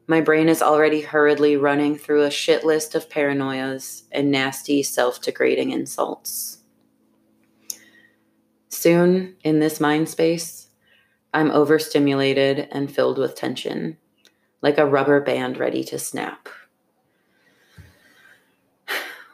My 0.07 0.21
brain 0.21 0.49
is 0.49 0.63
already 0.63 1.03
hurriedly 1.03 1.57
running 1.57 1.99
through 1.99 2.23
a 2.23 2.31
shit 2.31 2.65
list 2.65 2.95
of 2.95 3.11
paranoias 3.11 4.05
and 4.11 4.31
nasty, 4.31 4.83
self 4.83 5.21
degrading 5.21 5.71
insults. 5.73 6.54
Soon, 8.85 9.37
in 9.43 9.61
this 9.61 9.81
mind 9.81 10.11
space, 10.11 10.69
I'm 11.33 11.51
overstimulated 11.51 12.69
and 12.71 12.95
filled 12.95 13.17
with 13.17 13.35
tension 13.35 13.97
like 14.61 14.77
a 14.77 14.85
rubber 14.85 15.23
band 15.23 15.57
ready 15.57 15.83
to 15.85 15.99
snap. 15.99 16.51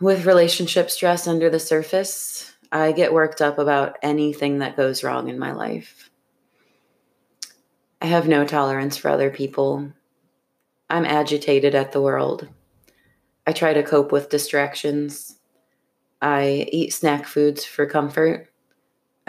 With 0.00 0.25
relationship 0.25 0.88
stress 0.88 1.26
under 1.26 1.50
the 1.50 1.59
surface, 1.59 2.54
I 2.71 2.92
get 2.92 3.12
worked 3.12 3.42
up 3.42 3.59
about 3.59 3.99
anything 4.02 4.61
that 4.61 4.76
goes 4.76 5.02
wrong 5.02 5.28
in 5.28 5.37
my 5.37 5.50
life. 5.50 6.11
I 8.00 8.07
have 8.07 8.28
no 8.28 8.45
tolerance 8.45 8.97
for 8.97 9.09
other 9.09 9.30
people. 9.30 9.92
I'm 10.88 11.04
agitated 11.04 11.75
at 11.75 11.90
the 11.90 12.00
world. 12.00 12.49
I 13.49 13.52
try 13.52 13.73
to 13.73 13.83
cope 13.83 14.12
with 14.12 14.28
distractions. 14.28 15.40
I 16.23 16.69
eat 16.71 16.92
snack 16.92 17.26
foods 17.26 17.64
for 17.64 17.85
comfort. 17.87 18.50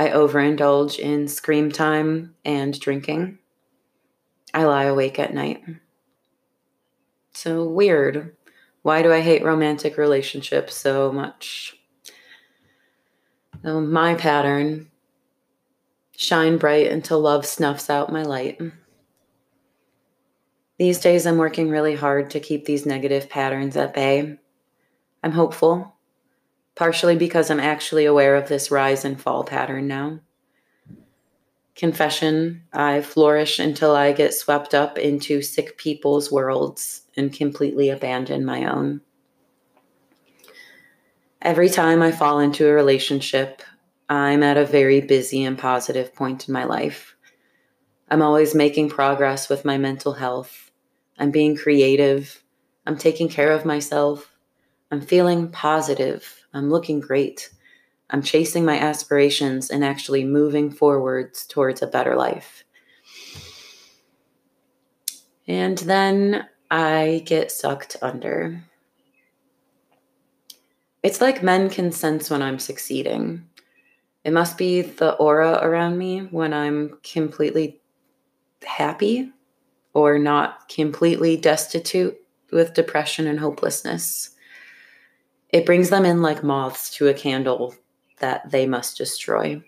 I 0.02 0.10
overindulge 0.10 0.98
in 0.98 1.28
screen 1.28 1.70
time 1.70 2.34
and 2.44 2.80
drinking. 2.80 3.38
I 4.52 4.64
lie 4.64 4.86
awake 4.86 5.20
at 5.20 5.32
night. 5.32 5.64
So 7.36 7.66
weird. 7.66 8.36
Why 8.82 9.04
do 9.04 9.14
I 9.14 9.22
hate 9.22 9.44
romantic 9.44 10.00
relationships 10.00 10.76
so 10.76 11.12
much? 11.12 11.78
So 13.62 13.80
my 13.80 14.16
pattern 14.16 14.90
shine 16.18 16.58
bright 16.58 16.92
until 16.92 17.20
love 17.20 17.46
snuffs 17.46 17.88
out 17.88 18.12
my 18.12 18.24
light. 18.24 18.60
These 20.80 21.00
days, 21.00 21.28
I'm 21.28 21.38
working 21.38 21.70
really 21.70 21.94
hard 21.94 22.32
to 22.32 22.40
keep 22.40 22.66
these 22.66 22.88
negative 22.88 23.30
patterns 23.30 23.78
at 23.78 23.94
bay. 23.94 24.40
I'm 25.22 25.34
hopeful, 25.34 25.94
partially 26.76 27.16
because 27.16 27.50
I'm 27.50 27.60
actually 27.60 28.06
aware 28.06 28.36
of 28.36 28.48
this 28.48 28.72
rise 28.72 29.06
and 29.06 29.20
fall 29.20 29.44
pattern 29.44 29.88
now. 29.88 30.20
Confession 31.76 32.64
I 32.74 33.02
flourish 33.02 33.60
until 33.60 33.96
I 33.96 34.12
get 34.12 34.34
swept 34.34 34.74
up 34.74 34.98
into 34.98 35.42
sick 35.42 35.78
people's 35.78 36.32
worlds 36.32 37.04
and 37.16 37.34
completely 37.34 37.90
abandon 37.90 38.46
my 38.46 38.66
own. 38.66 39.02
Every 41.42 41.70
time 41.70 42.02
I 42.04 42.12
fall 42.12 42.40
into 42.40 42.68
a 42.68 42.74
relationship, 42.74 43.64
I'm 44.08 44.44
at 44.44 44.58
a 44.58 44.66
very 44.66 45.02
busy 45.02 45.44
and 45.44 45.58
positive 45.58 46.14
point 46.14 46.48
in 46.48 46.54
my 46.54 46.66
life. 46.66 47.16
I'm 48.10 48.22
always 48.22 48.54
making 48.54 48.90
progress 48.90 49.48
with 49.48 49.64
my 49.64 49.78
mental 49.78 50.14
health. 50.14 50.70
I'm 51.18 51.32
being 51.32 51.56
creative. 51.56 52.44
I'm 52.86 52.98
taking 52.98 53.30
care 53.30 53.52
of 53.52 53.66
myself. 53.66 54.38
I'm 54.92 55.02
feeling 55.02 55.50
positive. 55.50 56.41
I'm 56.54 56.70
looking 56.70 57.00
great. 57.00 57.50
I'm 58.10 58.22
chasing 58.22 58.66
my 58.66 58.78
aspirations 58.78 59.70
and 59.70 59.84
actually 59.84 60.26
moving 60.26 60.70
forwards 60.70 61.46
towards 61.48 61.82
a 61.82 61.88
better 61.88 62.16
life. 62.16 62.64
And 65.48 65.78
then 65.80 66.48
I 66.70 67.24
get 67.26 67.52
sucked 67.52 67.98
under. 68.02 68.64
It's 71.04 71.22
like 71.22 71.42
men 71.42 71.70
can 71.70 71.92
sense 71.92 72.30
when 72.30 72.42
I'm 72.42 72.60
succeeding. 72.60 73.48
It 74.24 74.34
must 74.34 74.58
be 74.58 74.82
the 74.82 75.14
aura 75.14 75.60
around 75.62 75.98
me 75.98 76.20
when 76.20 76.54
I'm 76.54 77.00
completely 77.04 77.82
happy 78.64 79.32
or 79.94 80.20
not 80.20 80.70
completely 80.70 81.38
destitute 81.38 82.18
with 82.52 82.74
depression 82.74 83.28
and 83.28 83.40
hopelessness. 83.40 84.30
It 85.52 85.66
brings 85.66 85.90
them 85.90 86.06
in 86.06 86.22
like 86.22 86.44
moths 86.44 86.90
to 86.96 87.10
a 87.10 87.14
candle 87.14 87.76
that 88.20 88.50
they 88.52 88.66
must 88.66 88.98
destroy. 88.98 89.62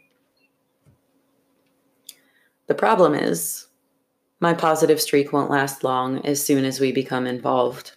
The 2.68 2.76
problem 2.76 3.14
is, 3.14 3.68
my 4.40 4.54
positive 4.54 5.02
streak 5.02 5.34
won't 5.34 5.50
last 5.50 5.84
long 5.84 6.26
as 6.26 6.44
soon 6.44 6.64
as 6.64 6.80
we 6.80 6.92
become 6.92 7.28
involved. 7.28 7.94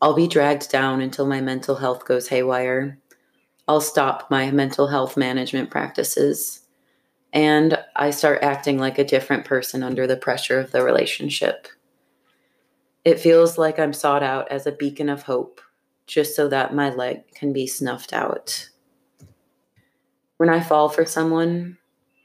I'll 0.00 0.14
be 0.14 0.26
dragged 0.26 0.70
down 0.70 1.00
until 1.00 1.26
my 1.26 1.40
mental 1.40 1.76
health 1.76 2.04
goes 2.04 2.28
haywire. 2.28 2.98
I'll 3.68 3.80
stop 3.80 4.30
my 4.30 4.50
mental 4.50 4.88
health 4.88 5.16
management 5.16 5.70
practices. 5.70 6.62
And 7.32 7.78
I 7.94 8.10
start 8.10 8.42
acting 8.42 8.78
like 8.78 8.98
a 8.98 9.04
different 9.04 9.44
person 9.44 9.82
under 9.82 10.06
the 10.06 10.16
pressure 10.16 10.58
of 10.58 10.72
the 10.72 10.82
relationship. 10.82 11.68
It 13.04 13.20
feels 13.20 13.58
like 13.58 13.78
I'm 13.78 13.92
sought 13.92 14.22
out 14.22 14.50
as 14.50 14.66
a 14.66 14.72
beacon 14.72 15.08
of 15.08 15.22
hope 15.22 15.60
just 16.08 16.34
so 16.34 16.48
that 16.48 16.74
my 16.74 16.90
light 16.90 17.32
can 17.34 17.52
be 17.52 17.66
snuffed 17.66 18.12
out. 18.12 18.70
When 20.38 20.48
I 20.48 20.60
fall 20.60 20.88
for 20.88 21.04
someone, 21.04 21.78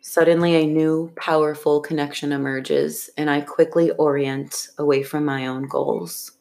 Suddenly, 0.05 0.55
a 0.55 0.67
new, 0.67 1.13
powerful 1.15 1.79
connection 1.79 2.33
emerges, 2.33 3.09
and 3.17 3.29
I 3.29 3.39
quickly 3.39 3.89
orient 3.91 4.67
away 4.77 5.01
from 5.01 5.23
my 5.23 5.47
own 5.47 5.65
goals. 5.65 6.33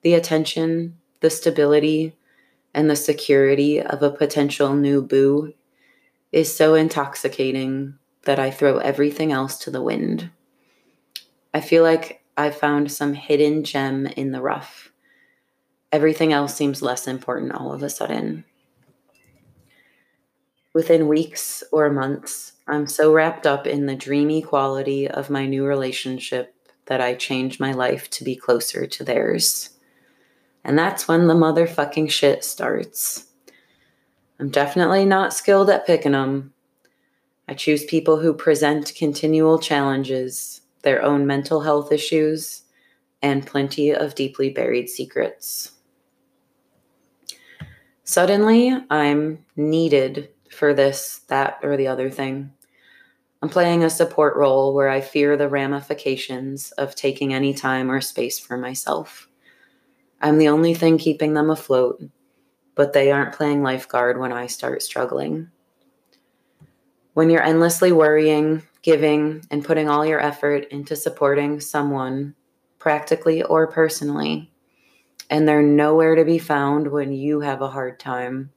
The 0.00 0.14
attention, 0.14 0.96
the 1.20 1.28
stability, 1.28 2.16
and 2.72 2.88
the 2.88 2.96
security 2.96 3.82
of 3.82 4.02
a 4.02 4.10
potential 4.10 4.74
new 4.74 5.02
boo 5.02 5.52
is 6.32 6.56
so 6.56 6.74
intoxicating 6.74 7.98
that 8.22 8.38
I 8.38 8.50
throw 8.50 8.78
everything 8.78 9.30
else 9.30 9.58
to 9.58 9.70
the 9.70 9.82
wind. 9.82 10.30
I 11.52 11.60
feel 11.60 11.82
like 11.82 12.24
I 12.34 12.48
found 12.48 12.90
some 12.90 13.12
hidden 13.12 13.62
gem 13.62 14.06
in 14.06 14.32
the 14.32 14.40
rough. 14.40 14.87
Everything 15.90 16.32
else 16.32 16.54
seems 16.54 16.82
less 16.82 17.08
important 17.08 17.52
all 17.52 17.72
of 17.72 17.82
a 17.82 17.88
sudden. 17.88 18.44
Within 20.74 21.08
weeks 21.08 21.64
or 21.72 21.90
months, 21.90 22.52
I'm 22.66 22.86
so 22.86 23.12
wrapped 23.12 23.46
up 23.46 23.66
in 23.66 23.86
the 23.86 23.96
dreamy 23.96 24.42
quality 24.42 25.08
of 25.08 25.30
my 25.30 25.46
new 25.46 25.64
relationship 25.64 26.54
that 26.86 27.00
I 27.00 27.14
change 27.14 27.58
my 27.58 27.72
life 27.72 28.10
to 28.10 28.24
be 28.24 28.36
closer 28.36 28.86
to 28.86 29.04
theirs. 29.04 29.70
And 30.62 30.78
that's 30.78 31.08
when 31.08 31.26
the 31.26 31.34
motherfucking 31.34 32.10
shit 32.10 32.44
starts. 32.44 33.24
I'm 34.38 34.50
definitely 34.50 35.06
not 35.06 35.32
skilled 35.32 35.70
at 35.70 35.86
picking 35.86 36.12
them. 36.12 36.52
I 37.48 37.54
choose 37.54 37.86
people 37.86 38.18
who 38.18 38.34
present 38.34 38.94
continual 38.94 39.58
challenges, 39.58 40.60
their 40.82 41.02
own 41.02 41.26
mental 41.26 41.62
health 41.62 41.90
issues, 41.90 42.64
and 43.22 43.46
plenty 43.46 43.90
of 43.90 44.14
deeply 44.14 44.50
buried 44.50 44.90
secrets. 44.90 45.72
Suddenly, 48.08 48.74
I'm 48.88 49.44
needed 49.54 50.30
for 50.50 50.72
this, 50.72 51.20
that, 51.28 51.58
or 51.62 51.76
the 51.76 51.88
other 51.88 52.08
thing. 52.08 52.50
I'm 53.42 53.50
playing 53.50 53.84
a 53.84 53.90
support 53.90 54.34
role 54.34 54.72
where 54.72 54.88
I 54.88 55.02
fear 55.02 55.36
the 55.36 55.50
ramifications 55.50 56.70
of 56.78 56.94
taking 56.94 57.34
any 57.34 57.52
time 57.52 57.90
or 57.90 58.00
space 58.00 58.38
for 58.38 58.56
myself. 58.56 59.28
I'm 60.22 60.38
the 60.38 60.48
only 60.48 60.72
thing 60.72 60.96
keeping 60.96 61.34
them 61.34 61.50
afloat, 61.50 62.02
but 62.74 62.94
they 62.94 63.12
aren't 63.12 63.34
playing 63.34 63.62
lifeguard 63.62 64.18
when 64.18 64.32
I 64.32 64.46
start 64.46 64.80
struggling. 64.82 65.50
When 67.12 67.28
you're 67.28 67.42
endlessly 67.42 67.92
worrying, 67.92 68.62
giving, 68.80 69.44
and 69.50 69.62
putting 69.62 69.90
all 69.90 70.06
your 70.06 70.18
effort 70.18 70.64
into 70.70 70.96
supporting 70.96 71.60
someone, 71.60 72.34
practically 72.78 73.42
or 73.42 73.66
personally, 73.66 74.50
and 75.30 75.46
they're 75.46 75.62
nowhere 75.62 76.14
to 76.14 76.24
be 76.24 76.38
found 76.38 76.88
when 76.88 77.12
you 77.12 77.40
have 77.40 77.62
a 77.62 77.68
hard 77.68 78.00
time, 78.00 78.50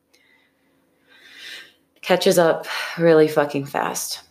catches 2.02 2.40
up 2.40 2.66
really 2.98 3.28
fucking 3.28 3.66
fast. 3.66 4.24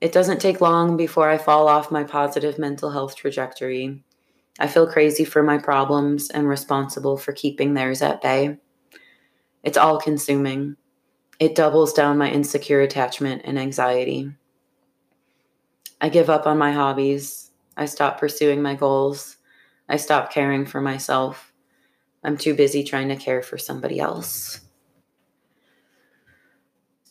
It 0.00 0.12
doesn't 0.12 0.40
take 0.40 0.60
long 0.60 0.96
before 0.96 1.28
I 1.28 1.38
fall 1.38 1.68
off 1.68 1.90
my 1.90 2.04
positive 2.04 2.58
mental 2.58 2.90
health 2.90 3.16
trajectory. 3.16 4.02
I 4.58 4.66
feel 4.66 4.86
crazy 4.86 5.24
for 5.24 5.42
my 5.42 5.58
problems 5.58 6.30
and 6.30 6.48
responsible 6.48 7.16
for 7.16 7.32
keeping 7.32 7.74
theirs 7.74 8.02
at 8.02 8.22
bay. 8.22 8.58
It's 9.62 9.78
all 9.78 10.00
consuming. 10.00 10.76
It 11.38 11.54
doubles 11.54 11.92
down 11.92 12.18
my 12.18 12.30
insecure 12.30 12.80
attachment 12.80 13.42
and 13.44 13.58
anxiety. 13.58 14.32
I 16.00 16.08
give 16.08 16.30
up 16.30 16.46
on 16.46 16.58
my 16.58 16.72
hobbies. 16.72 17.50
I 17.76 17.86
stop 17.86 18.18
pursuing 18.18 18.62
my 18.62 18.74
goals. 18.74 19.36
I 19.90 19.96
stop 19.96 20.32
caring 20.32 20.66
for 20.66 20.80
myself. 20.80 21.52
I'm 22.22 22.36
too 22.36 22.54
busy 22.54 22.84
trying 22.84 23.08
to 23.08 23.16
care 23.16 23.42
for 23.42 23.58
somebody 23.58 23.98
else. 23.98 24.60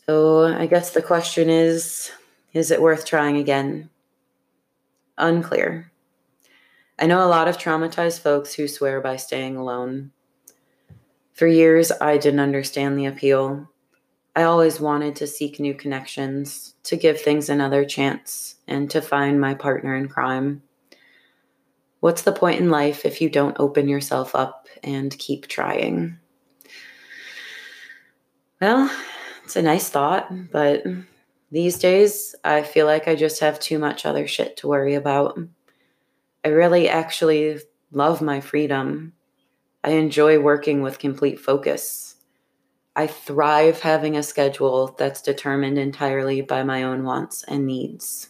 So 0.05 0.45
I 0.45 0.65
guess 0.65 0.91
the 0.91 1.01
question 1.01 1.49
is 1.49 2.11
is 2.53 2.71
it 2.71 2.81
worth 2.81 3.05
trying 3.05 3.35
again? 3.35 3.89
Unclear. 5.17 5.91
I 6.97 7.05
know 7.05 7.23
a 7.23 7.27
lot 7.27 7.49
of 7.49 7.57
traumatized 7.57 8.21
folks 8.21 8.53
who 8.53 8.67
swear 8.67 9.01
by 9.01 9.17
staying 9.17 9.57
alone. 9.57 10.11
For 11.33 11.47
years, 11.47 11.91
I 11.91 12.17
didn't 12.17 12.39
understand 12.39 12.97
the 12.97 13.05
appeal. 13.05 13.69
I 14.35 14.43
always 14.43 14.79
wanted 14.79 15.17
to 15.17 15.27
seek 15.27 15.59
new 15.59 15.73
connections, 15.73 16.75
to 16.83 16.95
give 16.95 17.19
things 17.19 17.49
another 17.49 17.83
chance, 17.83 18.55
and 18.67 18.89
to 18.89 19.01
find 19.01 19.39
my 19.39 19.53
partner 19.53 19.95
in 19.95 20.07
crime. 20.07 20.63
What's 21.99 22.21
the 22.21 22.31
point 22.31 22.59
in 22.59 22.69
life 22.69 23.05
if 23.05 23.21
you 23.21 23.29
don't 23.29 23.59
open 23.59 23.89
yourself 23.89 24.35
up 24.35 24.67
and 24.83 25.17
keep 25.17 25.47
trying? 25.47 26.17
Well, 28.61 28.89
it's 29.43 29.55
a 29.55 29.61
nice 29.61 29.89
thought, 29.89 30.29
but 30.51 30.83
these 31.51 31.77
days, 31.77 32.35
I 32.43 32.63
feel 32.63 32.85
like 32.85 33.07
I 33.07 33.15
just 33.15 33.39
have 33.41 33.59
too 33.59 33.79
much 33.79 34.05
other 34.05 34.27
shit 34.27 34.57
to 34.57 34.67
worry 34.67 34.95
about. 34.95 35.39
I 36.45 36.49
really 36.49 36.87
actually 36.87 37.59
love 37.91 38.21
my 38.21 38.39
freedom. 38.39 39.13
I 39.83 39.91
enjoy 39.91 40.39
working 40.39 40.81
with 40.81 40.99
complete 40.99 41.39
focus. 41.39 42.15
I 42.95 43.07
thrive 43.07 43.79
having 43.79 44.15
a 44.15 44.23
schedule 44.23 44.95
that's 44.97 45.21
determined 45.21 45.77
entirely 45.77 46.41
by 46.41 46.63
my 46.63 46.83
own 46.83 47.03
wants 47.03 47.43
and 47.47 47.65
needs. 47.65 48.29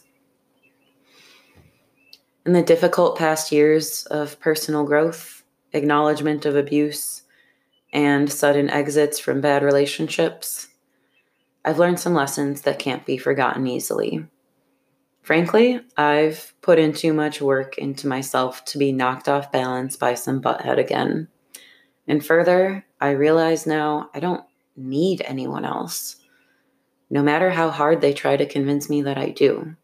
In 2.46 2.54
the 2.54 2.62
difficult 2.62 3.18
past 3.18 3.52
years 3.52 4.06
of 4.06 4.40
personal 4.40 4.84
growth, 4.84 5.44
acknowledgement 5.74 6.46
of 6.46 6.56
abuse, 6.56 7.22
and 7.92 8.32
sudden 8.32 8.70
exits 8.70 9.18
from 9.18 9.42
bad 9.42 9.62
relationships, 9.62 10.68
I've 11.66 11.78
learned 11.78 12.00
some 12.00 12.14
lessons 12.14 12.62
that 12.62 12.78
can't 12.78 13.04
be 13.04 13.18
forgotten 13.18 13.66
easily. 13.66 14.26
Frankly, 15.20 15.82
I've 15.98 16.54
put 16.62 16.78
in 16.78 16.94
too 16.94 17.12
much 17.12 17.42
work 17.42 17.76
into 17.76 18.08
myself 18.08 18.64
to 18.66 18.78
be 18.78 18.90
knocked 18.90 19.28
off 19.28 19.52
balance 19.52 19.96
by 19.96 20.14
some 20.14 20.40
butthead 20.40 20.78
again. 20.78 21.28
And 22.08 22.24
further, 22.24 22.86
I 23.02 23.10
realize 23.10 23.66
now 23.66 24.08
I 24.14 24.20
don't 24.20 24.44
need 24.76 25.20
anyone 25.26 25.66
else, 25.66 26.16
no 27.10 27.22
matter 27.22 27.50
how 27.50 27.68
hard 27.68 28.00
they 28.00 28.14
try 28.14 28.38
to 28.38 28.46
convince 28.46 28.88
me 28.88 29.02
that 29.02 29.18
I 29.18 29.28
do. 29.28 29.76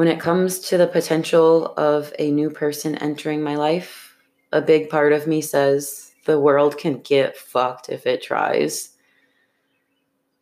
When 0.00 0.08
it 0.08 0.18
comes 0.18 0.60
to 0.60 0.78
the 0.78 0.86
potential 0.86 1.74
of 1.76 2.10
a 2.18 2.30
new 2.30 2.48
person 2.48 2.94
entering 2.94 3.42
my 3.42 3.56
life, 3.56 4.16
a 4.50 4.62
big 4.62 4.88
part 4.88 5.12
of 5.12 5.26
me 5.26 5.42
says 5.42 6.12
the 6.24 6.40
world 6.40 6.78
can 6.78 7.02
get 7.02 7.36
fucked 7.36 7.90
if 7.90 8.06
it 8.06 8.22
tries. 8.22 8.96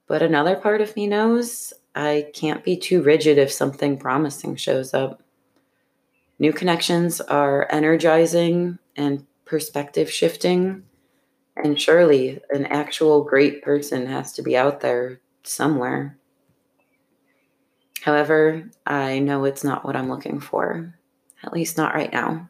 But 0.07 0.23
another 0.23 0.55
part 0.55 0.81
of 0.81 0.95
me 0.95 1.09
knows 1.09 1.73
I 1.97 2.31
can't 2.35 2.63
be 2.63 2.77
too 2.77 3.03
rigid 3.03 3.37
if 3.37 3.51
something 3.51 3.99
promising 3.99 4.55
shows 4.55 4.95
up. 4.95 5.25
New 6.39 6.53
connections 6.53 7.21
are 7.21 7.67
energizing 7.69 8.79
and 8.95 9.27
perspective 9.45 10.09
shifting. 10.09 10.85
And 11.57 11.81
surely 11.81 12.41
an 12.51 12.67
actual 12.67 13.25
great 13.25 13.65
person 13.65 14.07
has 14.07 14.33
to 14.35 14.43
be 14.43 14.57
out 14.57 14.83
there 14.83 15.19
somewhere. 15.43 16.17
However, 18.03 18.71
I 18.87 19.19
know 19.19 19.45
it's 19.45 19.65
not 19.65 19.85
what 19.85 19.97
I'm 19.97 20.09
looking 20.09 20.41
for, 20.41 20.95
at 21.43 21.53
least 21.53 21.77
not 21.77 21.95
right 21.95 22.13
now. 22.13 22.49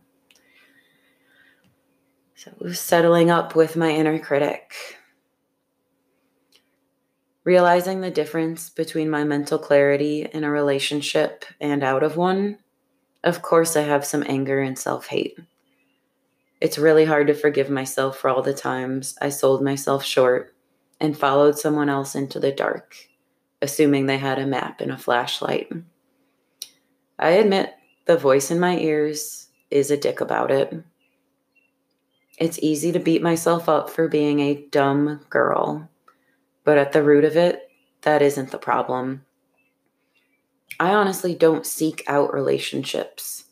So, 2.34 2.52
settling 2.72 3.30
up 3.30 3.56
with 3.56 3.76
my 3.76 3.90
inner 3.90 4.18
critic, 4.18 4.72
realizing 7.44 8.00
the 8.00 8.10
difference 8.10 8.70
between 8.70 9.10
my 9.10 9.24
mental 9.24 9.58
clarity 9.58 10.28
in 10.32 10.44
a 10.44 10.50
relationship 10.50 11.44
and 11.60 11.82
out 11.82 12.02
of 12.02 12.16
one, 12.16 12.58
of 13.24 13.42
course, 13.42 13.76
I 13.76 13.82
have 13.82 14.04
some 14.04 14.24
anger 14.28 14.60
and 14.60 14.78
self 14.78 15.06
hate. 15.08 15.38
It's 16.60 16.78
really 16.78 17.04
hard 17.04 17.26
to 17.28 17.34
forgive 17.34 17.70
myself 17.70 18.18
for 18.18 18.30
all 18.30 18.42
the 18.42 18.54
times 18.54 19.16
I 19.20 19.28
sold 19.28 19.62
myself 19.62 20.04
short 20.04 20.54
and 21.00 21.16
followed 21.16 21.58
someone 21.58 21.88
else 21.88 22.14
into 22.14 22.40
the 22.40 22.52
dark, 22.52 22.94
assuming 23.60 24.06
they 24.06 24.18
had 24.18 24.38
a 24.38 24.46
map 24.46 24.80
and 24.80 24.90
a 24.90 24.98
flashlight. 24.98 25.72
I 27.18 27.30
admit 27.30 27.74
the 28.06 28.16
voice 28.16 28.50
in 28.50 28.60
my 28.60 28.78
ears 28.78 29.48
is 29.70 29.90
a 29.90 29.96
dick 29.96 30.20
about 30.20 30.50
it. 30.50 30.74
It's 32.38 32.58
easy 32.60 32.92
to 32.92 33.00
beat 33.00 33.22
myself 33.22 33.68
up 33.68 33.90
for 33.90 34.08
being 34.08 34.40
a 34.40 34.66
dumb 34.70 35.20
girl 35.28 35.88
but 36.68 36.76
at 36.76 36.92
the 36.92 37.02
root 37.02 37.24
of 37.24 37.34
it, 37.34 37.70
that 38.02 38.20
isn't 38.20 38.50
the 38.50 38.58
problem. 38.58 39.24
I 40.78 40.92
honestly 40.92 41.34
don't 41.34 41.64
seek 41.64 42.04
out 42.06 42.34
relationships. 42.34 43.46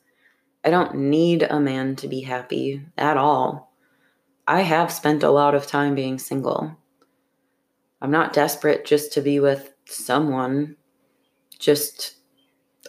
I 0.62 0.69
don't 0.69 0.97
need 0.97 1.42
a 1.42 1.59
man 1.59 1.97
to 1.97 2.09
be 2.09 2.21
happy 2.21 2.83
at 2.99 3.16
all. 3.16 3.73
I 4.47 4.61
have 4.61 4.92
spent 4.92 5.23
a 5.23 5.31
lot 5.31 5.55
of 5.55 5.66
time 5.66 5.95
being 5.95 6.19
single. 6.19 6.77
I'm 8.03 8.11
not 8.11 8.35
desperate 8.35 8.85
just 8.85 9.14
to 9.14 9.23
be 9.23 9.40
with 9.40 9.73
someone. 9.87 10.77
Just, 11.59 12.16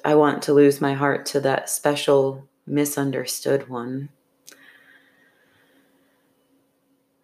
I 0.04 0.16
want 0.16 0.42
to 0.44 0.54
lose 0.54 0.82
my 0.82 0.94
heart 0.94 1.26
to 1.28 1.40
that 1.42 1.70
special, 1.70 2.48
misunderstood 2.66 3.70
one. 3.70 4.10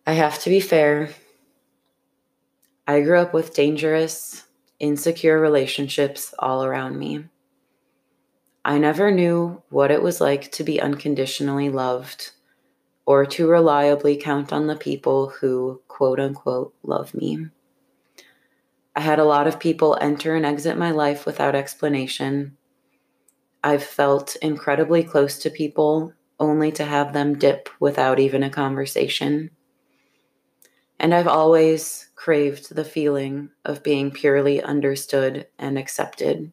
I 0.05 0.13
have 0.13 0.39
to 0.39 0.49
be 0.49 0.59
fair. 0.59 1.09
I 2.87 3.01
grew 3.01 3.19
up 3.19 3.33
with 3.33 3.53
dangerous, 3.53 4.43
insecure 4.79 5.39
relationships 5.39 6.33
all 6.39 6.65
around 6.65 6.97
me. 6.97 7.25
I 8.65 8.77
never 8.77 9.11
knew 9.11 9.61
what 9.69 9.91
it 9.91 10.01
was 10.01 10.21
like 10.21 10.51
to 10.53 10.63
be 10.63 10.81
unconditionally 10.81 11.69
loved 11.69 12.31
or 13.05 13.25
to 13.25 13.47
reliably 13.47 14.15
count 14.15 14.53
on 14.53 14.67
the 14.67 14.75
people 14.75 15.29
who, 15.29 15.81
quote 15.87 16.19
unquote, 16.19 16.73
love 16.83 17.13
me. 17.13 17.47
I 18.95 19.01
had 19.01 19.19
a 19.19 19.25
lot 19.25 19.47
of 19.47 19.59
people 19.59 19.97
enter 19.99 20.35
and 20.35 20.45
exit 20.45 20.77
my 20.77 20.91
life 20.91 21.25
without 21.25 21.55
explanation. 21.55 22.57
I've 23.63 23.83
felt 23.83 24.35
incredibly 24.37 25.03
close 25.03 25.39
to 25.39 25.49
people 25.49 26.13
only 26.39 26.71
to 26.73 26.85
have 26.85 27.13
them 27.13 27.37
dip 27.37 27.69
without 27.79 28.19
even 28.19 28.43
a 28.43 28.49
conversation. 28.49 29.49
And 30.99 31.13
I've 31.13 31.27
always 31.27 32.09
craved 32.15 32.75
the 32.75 32.85
feeling 32.85 33.49
of 33.65 33.83
being 33.83 34.11
purely 34.11 34.61
understood 34.61 35.47
and 35.57 35.77
accepted. 35.77 36.51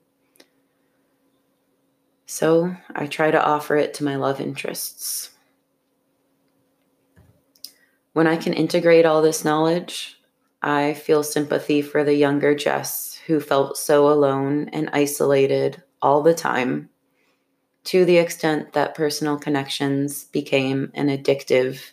So 2.27 2.77
I 2.95 3.07
try 3.07 3.31
to 3.31 3.45
offer 3.45 3.77
it 3.77 3.93
to 3.95 4.05
my 4.05 4.17
love 4.17 4.41
interests. 4.41 5.31
When 8.13 8.27
I 8.27 8.37
can 8.37 8.53
integrate 8.53 9.05
all 9.05 9.21
this 9.21 9.45
knowledge, 9.45 10.20
I 10.63 10.95
feel 10.95 11.23
sympathy 11.23 11.81
for 11.81 12.05
the 12.05 12.15
younger 12.15 12.55
Jess 12.55 13.19
who 13.27 13.41
felt 13.41 13.79
so 13.79 14.11
alone 14.11 14.69
and 14.73 14.91
isolated 14.93 15.83
all 16.03 16.23
the 16.23 16.35
time, 16.35 16.91
to 17.85 18.05
the 18.05 18.19
extent 18.19 18.75
that 18.75 18.95
personal 18.95 19.39
connections 19.39 20.25
became 20.25 20.91
an 20.95 21.09
addictive, 21.09 21.93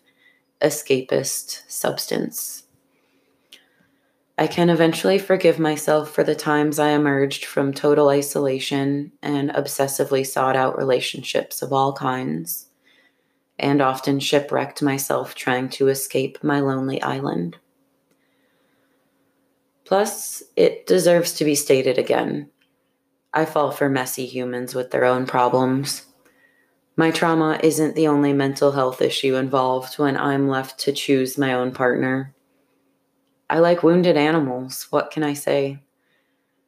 escapist 0.61 1.63
substance. 1.69 2.63
I 4.37 4.47
can 4.47 4.69
eventually 4.69 5.17
forgive 5.17 5.57
myself 5.57 6.11
for 6.11 6.23
the 6.23 6.35
times 6.35 6.77
I 6.77 6.89
emerged 6.89 7.45
from 7.45 7.73
total 7.73 8.09
isolation 8.09 9.11
and 9.21 9.49
obsessively 9.51 10.25
sought 10.25 10.55
out 10.55 10.77
relationships 10.77 11.61
of 11.61 11.73
all 11.73 11.93
kinds, 11.93 12.67
and 13.57 13.81
often 13.81 14.19
shipwrecked 14.19 14.83
myself 14.83 15.33
trying 15.33 15.69
to 15.69 15.87
escape 15.87 16.43
my 16.43 16.59
lonely 16.59 17.01
island. 17.01 17.57
Plus, 19.87 20.43
it 20.57 20.85
deserves 20.85 21.31
to 21.31 21.45
be 21.45 21.55
stated 21.55 21.97
again 21.97 22.49
I 23.33 23.45
fall 23.45 23.71
for 23.71 23.87
messy 23.87 24.25
humans 24.25 24.75
with 24.75 24.91
their 24.91 25.05
own 25.05 25.25
problems. 25.25 26.05
My 26.97 27.09
trauma 27.09 27.57
isn't 27.63 27.95
the 27.95 28.09
only 28.09 28.33
mental 28.33 28.73
health 28.73 29.01
issue 29.01 29.35
involved 29.35 29.97
when 29.97 30.17
I'm 30.17 30.49
left 30.49 30.77
to 30.81 30.91
choose 30.91 31.37
my 31.37 31.53
own 31.53 31.71
partner. 31.71 32.35
I 33.49 33.59
like 33.59 33.81
wounded 33.81 34.17
animals. 34.17 34.87
What 34.89 35.09
can 35.09 35.23
I 35.23 35.33
say? 35.33 35.79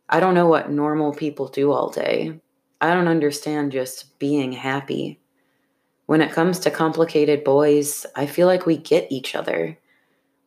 I 0.07 0.21
don't 0.21 0.35
know 0.35 0.47
what 0.47 0.71
normal 0.71 1.13
people 1.13 1.49
do 1.49 1.73
all 1.73 1.89
day. 1.89 2.39
I 2.79 2.93
don't 2.93 3.09
understand 3.09 3.73
just 3.73 4.17
being 4.17 4.53
happy. 4.53 5.19
When 6.05 6.21
it 6.21 6.31
comes 6.31 6.59
to 6.59 6.71
complicated 6.71 7.43
boys, 7.43 8.05
I 8.15 8.27
feel 8.27 8.47
like 8.47 8.65
we 8.65 8.77
get 8.77 9.11
each 9.11 9.35
other. 9.35 9.77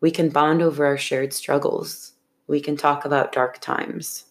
We 0.00 0.10
can 0.10 0.30
bond 0.30 0.62
over 0.62 0.86
our 0.86 0.96
shared 0.96 1.34
struggles. 1.34 2.11
We 2.46 2.60
can 2.60 2.76
talk 2.76 3.04
about 3.04 3.32
dark 3.32 3.60
times. 3.60 4.26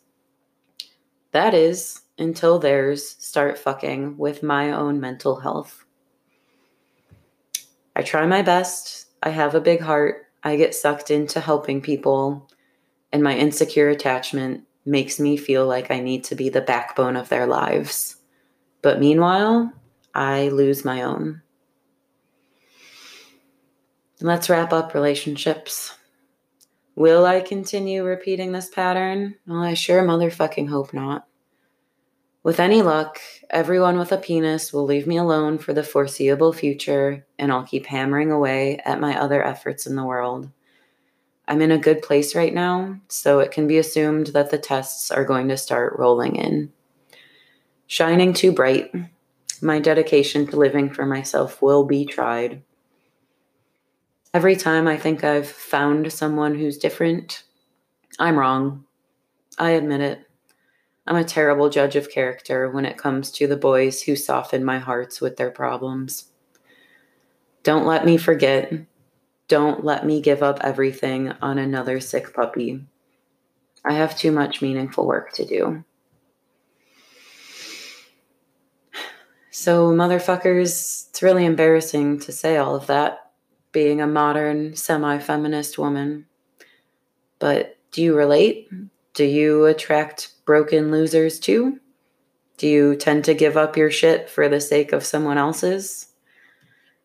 That 1.32 1.54
is, 1.54 2.02
until 2.18 2.60
theirs 2.60 3.16
start 3.20 3.58
fucking 3.58 4.18
with 4.18 4.44
my 4.44 4.72
own 4.72 5.00
mental 5.00 5.38
health. 5.38 5.86
I 7.96 8.02
try 8.02 8.26
my 8.26 8.42
best. 8.42 9.08
I 9.24 9.30
have 9.30 9.56
a 9.56 9.62
big 9.62 9.82
heart. 9.82 10.28
I 10.44 10.56
get 10.56 10.76
sucked 10.76 11.12
into 11.12 11.40
helping 11.40 11.82
people, 11.82 12.50
and 13.12 13.24
my 13.24 13.36
insecure 13.36 13.90
attachment 13.90 14.64
makes 14.86 15.20
me 15.20 15.38
feel 15.38 15.68
like 15.68 15.92
I 15.92 16.00
need 16.00 16.24
to 16.26 16.36
be 16.36 16.50
the 16.50 16.62
backbone 16.62 17.16
of 17.16 17.30
their 17.30 17.46
lives. 17.46 18.18
But 18.82 19.00
meanwhile, 19.00 19.72
I 20.14 20.50
lose 20.50 20.84
my 20.84 21.04
own. 21.04 21.42
Let's 24.20 24.50
wrap 24.50 24.74
up 24.74 24.94
relationships. 24.94 25.98
Will 26.96 27.26
I 27.26 27.40
continue 27.40 28.04
repeating 28.04 28.52
this 28.52 28.70
pattern? 28.70 29.36
Well, 29.48 29.62
I 29.62 29.74
sure 29.74 30.04
motherfucking 30.04 30.70
hope 30.70 30.94
not. 30.94 31.26
With 32.44 32.60
any 32.60 32.82
luck, 32.82 33.20
everyone 33.50 34.00
with 34.00 34.12
a 34.12 34.18
penis 34.18 34.74
will 34.74 34.84
leave 34.84 35.08
me 35.08 35.18
alone 35.18 35.58
for 35.58 35.74
the 35.74 35.84
foreseeable 35.84 36.54
future, 36.54 37.26
and 37.38 37.52
I'll 37.52 37.64
keep 37.64 37.86
hammering 37.86 38.32
away 38.32 38.80
at 38.84 39.00
my 39.00 39.18
other 39.18 39.44
efforts 39.44 39.86
in 39.86 39.96
the 39.96 40.04
world. 40.04 40.50
I'm 41.48 41.62
in 41.62 41.72
a 41.72 41.78
good 41.78 42.02
place 42.02 42.36
right 42.36 42.54
now, 42.54 43.00
so 43.08 43.40
it 43.40 43.52
can 43.52 43.68
be 43.68 43.78
assumed 43.78 44.28
that 44.28 44.50
the 44.50 44.58
tests 44.58 45.12
are 45.12 45.24
going 45.24 45.48
to 45.50 45.58
start 45.58 46.00
rolling 46.00 46.36
in. 46.36 46.74
Shining 47.88 48.34
too 48.34 48.52
bright, 48.52 48.92
my 49.62 49.80
dedication 49.80 50.48
to 50.48 50.56
living 50.56 50.90
for 50.90 51.06
myself 51.06 51.62
will 51.62 51.86
be 51.86 52.06
tried. 52.06 52.64
Every 54.34 54.56
time 54.56 54.88
I 54.88 54.96
think 54.96 55.26
I've 55.26 55.50
found 55.50 56.14
someone 56.14 56.56
who's 56.56 56.78
different, 56.78 57.44
I'm 58.18 58.40
wrong. 58.40 58.86
I 59.58 59.72
admit 59.72 60.00
it. 60.00 60.26
I'm 61.06 61.18
a 61.18 61.26
terrible 61.26 61.70
judge 61.70 61.98
of 61.98 62.10
character 62.10 62.70
when 62.70 62.86
it 62.86 62.98
comes 62.98 63.30
to 63.32 63.48
the 63.48 63.58
boys 63.58 64.04
who 64.04 64.16
soften 64.16 64.64
my 64.64 64.80
hearts 64.80 65.20
with 65.20 65.36
their 65.36 65.52
problems. 65.52 66.32
Don't 67.64 67.86
let 67.86 68.06
me 68.06 68.16
forget. 68.16 68.72
Don't 69.50 69.84
let 69.84 70.06
me 70.06 70.22
give 70.22 70.42
up 70.42 70.60
everything 70.62 71.34
on 71.42 71.58
another 71.58 72.00
sick 72.00 72.34
puppy. 72.34 72.86
I 73.84 73.94
have 73.94 74.18
too 74.18 74.32
much 74.32 74.62
meaningful 74.62 75.06
work 75.06 75.34
to 75.34 75.46
do. 75.46 75.84
So, 79.54 79.92
motherfuckers, 79.92 81.10
it's 81.10 81.22
really 81.22 81.46
embarrassing 81.46 82.20
to 82.22 82.32
say 82.32 82.56
all 82.56 82.74
of 82.74 82.88
that, 82.88 83.31
being 83.72 84.02
a 84.02 84.08
modern, 84.08 84.76
semi 84.76 85.20
feminist 85.20 85.78
woman. 85.78 86.26
But 87.40 87.78
do 87.92 88.02
you 88.02 88.16
relate? 88.16 88.70
Do 89.14 89.26
you 89.26 89.66
attract 89.66 90.32
broken 90.46 90.92
losers 90.92 91.40
too? 91.40 91.80
Do 92.58 92.68
you 92.68 92.96
tend 92.96 93.26
to 93.26 93.34
give 93.34 93.58
up 93.58 93.76
your 93.76 93.90
shit 93.92 94.30
for 94.30 94.48
the 94.48 94.62
sake 94.62 94.94
of 94.94 95.04
someone 95.04 95.38
else's? 95.38 96.08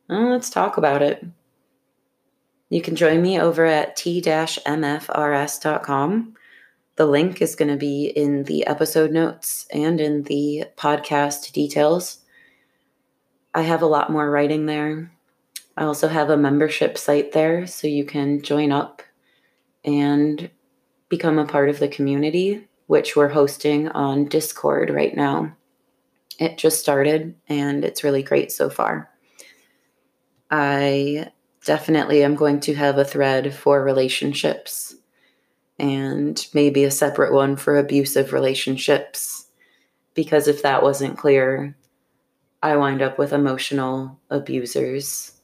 Well, 0.09 0.31
let's 0.31 0.51
talk 0.51 0.77
about 0.77 1.03
it. 1.03 1.25
You 2.69 2.83
can 2.83 2.97
join 2.97 3.23
me 3.23 3.41
over 3.41 3.65
at 3.65 3.97
t-mfrs.com. 3.97 4.65
The 6.97 7.07
link 7.07 7.41
is 7.43 7.55
going 7.55 7.71
to 7.71 7.77
be 7.77 8.07
in 8.07 8.45
the 8.45 8.67
episode 8.67 9.13
notes 9.13 9.67
and 9.73 10.01
in 10.01 10.23
the 10.25 10.65
podcast 10.77 11.53
details. 11.53 12.19
I 13.55 13.63
have 13.63 13.83
a 13.83 13.87
lot 13.87 14.11
more 14.11 14.31
writing 14.31 14.67
there. 14.67 15.11
I 15.77 15.85
also 15.85 16.09
have 16.09 16.31
a 16.31 16.37
membership 16.37 16.97
site 16.97 17.33
there 17.33 17.67
so 17.67 17.87
you 17.87 18.05
can 18.05 18.43
join 18.43 18.73
up 18.73 19.03
and 19.85 20.51
become 21.09 21.39
a 21.39 21.47
part 21.47 21.69
of 21.69 21.79
the 21.79 21.89
community 21.89 22.67
which 22.87 23.17
we're 23.17 23.29
hosting 23.29 23.89
on 23.89 24.27
Discord 24.27 24.91
right 24.91 25.15
now. 25.15 25.55
It 26.39 26.57
just 26.57 26.81
started 26.81 27.35
and 27.49 27.85
it's 27.85 28.05
really 28.05 28.23
great 28.23 28.53
so 28.53 28.71
far. 28.71 29.11
I 30.51 31.33
definitely 31.65 32.23
am 32.23 32.37
going 32.37 32.61
to 32.61 32.75
have 32.75 32.99
a 32.99 33.05
thread 33.05 33.53
for 33.53 33.83
relationships 33.83 34.95
and 35.79 36.47
maybe 36.55 36.85
a 36.85 36.91
separate 36.91 37.33
one 37.33 37.57
for 37.57 37.77
abusive 37.77 38.33
relationships 38.33 39.49
because 40.15 40.49
if 40.49 40.63
that 40.63 40.83
wasn't 40.83 41.19
clear, 41.19 41.77
I 42.63 42.77
wind 42.77 43.03
up 43.03 43.19
with 43.19 43.33
emotional 43.33 44.19
abusers 44.31 45.36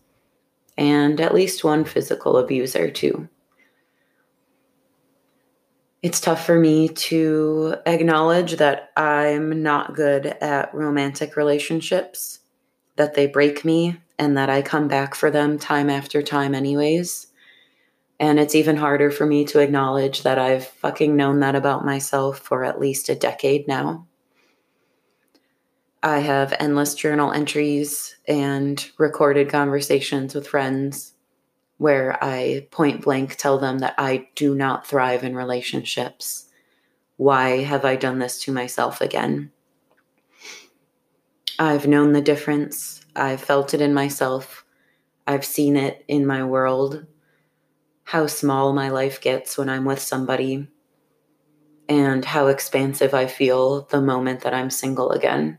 and 0.76 1.20
at 1.20 1.34
least 1.34 1.64
one 1.64 1.84
physical 1.84 2.36
abuser 2.36 2.90
too 2.90 3.28
it's 6.02 6.20
tough 6.20 6.44
for 6.44 6.58
me 6.58 6.88
to 6.88 7.76
acknowledge 7.86 8.56
that 8.56 8.90
I'm 8.96 9.62
not 9.62 9.94
good 9.94 10.26
at 10.26 10.74
romantic 10.74 11.36
relationships, 11.36 12.40
that 12.96 13.14
they 13.14 13.28
break 13.28 13.64
me, 13.64 14.00
and 14.18 14.36
that 14.36 14.50
I 14.50 14.62
come 14.62 14.88
back 14.88 15.14
for 15.14 15.30
them 15.30 15.58
time 15.58 15.88
after 15.88 16.20
time, 16.20 16.56
anyways. 16.56 17.28
And 18.18 18.40
it's 18.40 18.56
even 18.56 18.76
harder 18.76 19.12
for 19.12 19.26
me 19.26 19.44
to 19.46 19.60
acknowledge 19.60 20.22
that 20.22 20.38
I've 20.38 20.66
fucking 20.66 21.14
known 21.14 21.40
that 21.40 21.54
about 21.54 21.84
myself 21.84 22.38
for 22.38 22.64
at 22.64 22.80
least 22.80 23.08
a 23.08 23.14
decade 23.14 23.68
now. 23.68 24.06
I 26.02 26.18
have 26.20 26.54
endless 26.58 26.94
journal 26.94 27.32
entries 27.32 28.16
and 28.26 28.90
recorded 28.98 29.48
conversations 29.48 30.34
with 30.34 30.48
friends 30.48 31.14
where 31.78 32.22
I 32.22 32.68
point 32.70 33.02
blank 33.02 33.36
tell 33.36 33.58
them 33.58 33.78
that 33.80 33.94
I 33.98 34.28
do 34.34 34.54
not 34.54 34.86
thrive 34.86 35.24
in 35.24 35.36
relationships. 35.36 36.48
Why 37.16 37.62
have 37.62 37.84
I 37.84 37.96
done 37.96 38.18
this 38.18 38.40
to 38.44 38.52
myself 38.52 39.00
again? 39.00 39.52
I've 41.58 41.86
known 41.86 42.12
the 42.12 42.22
difference. 42.22 43.04
I've 43.14 43.40
felt 43.40 43.74
it 43.74 43.80
in 43.80 43.94
myself. 43.94 44.64
I've 45.26 45.44
seen 45.44 45.76
it 45.76 46.04
in 46.08 46.26
my 46.26 46.44
world. 46.44 47.06
how 48.04 48.26
small 48.26 48.72
my 48.72 48.90
life 48.90 49.20
gets 49.20 49.56
when 49.56 49.68
I'm 49.68 49.84
with 49.84 50.00
somebody 50.00 50.68
and 51.88 52.24
how 52.24 52.48
expansive 52.48 53.14
I 53.14 53.26
feel 53.26 53.82
the 53.82 54.00
moment 54.00 54.40
that 54.42 54.54
I'm 54.54 54.70
single 54.70 55.10
again. 55.10 55.58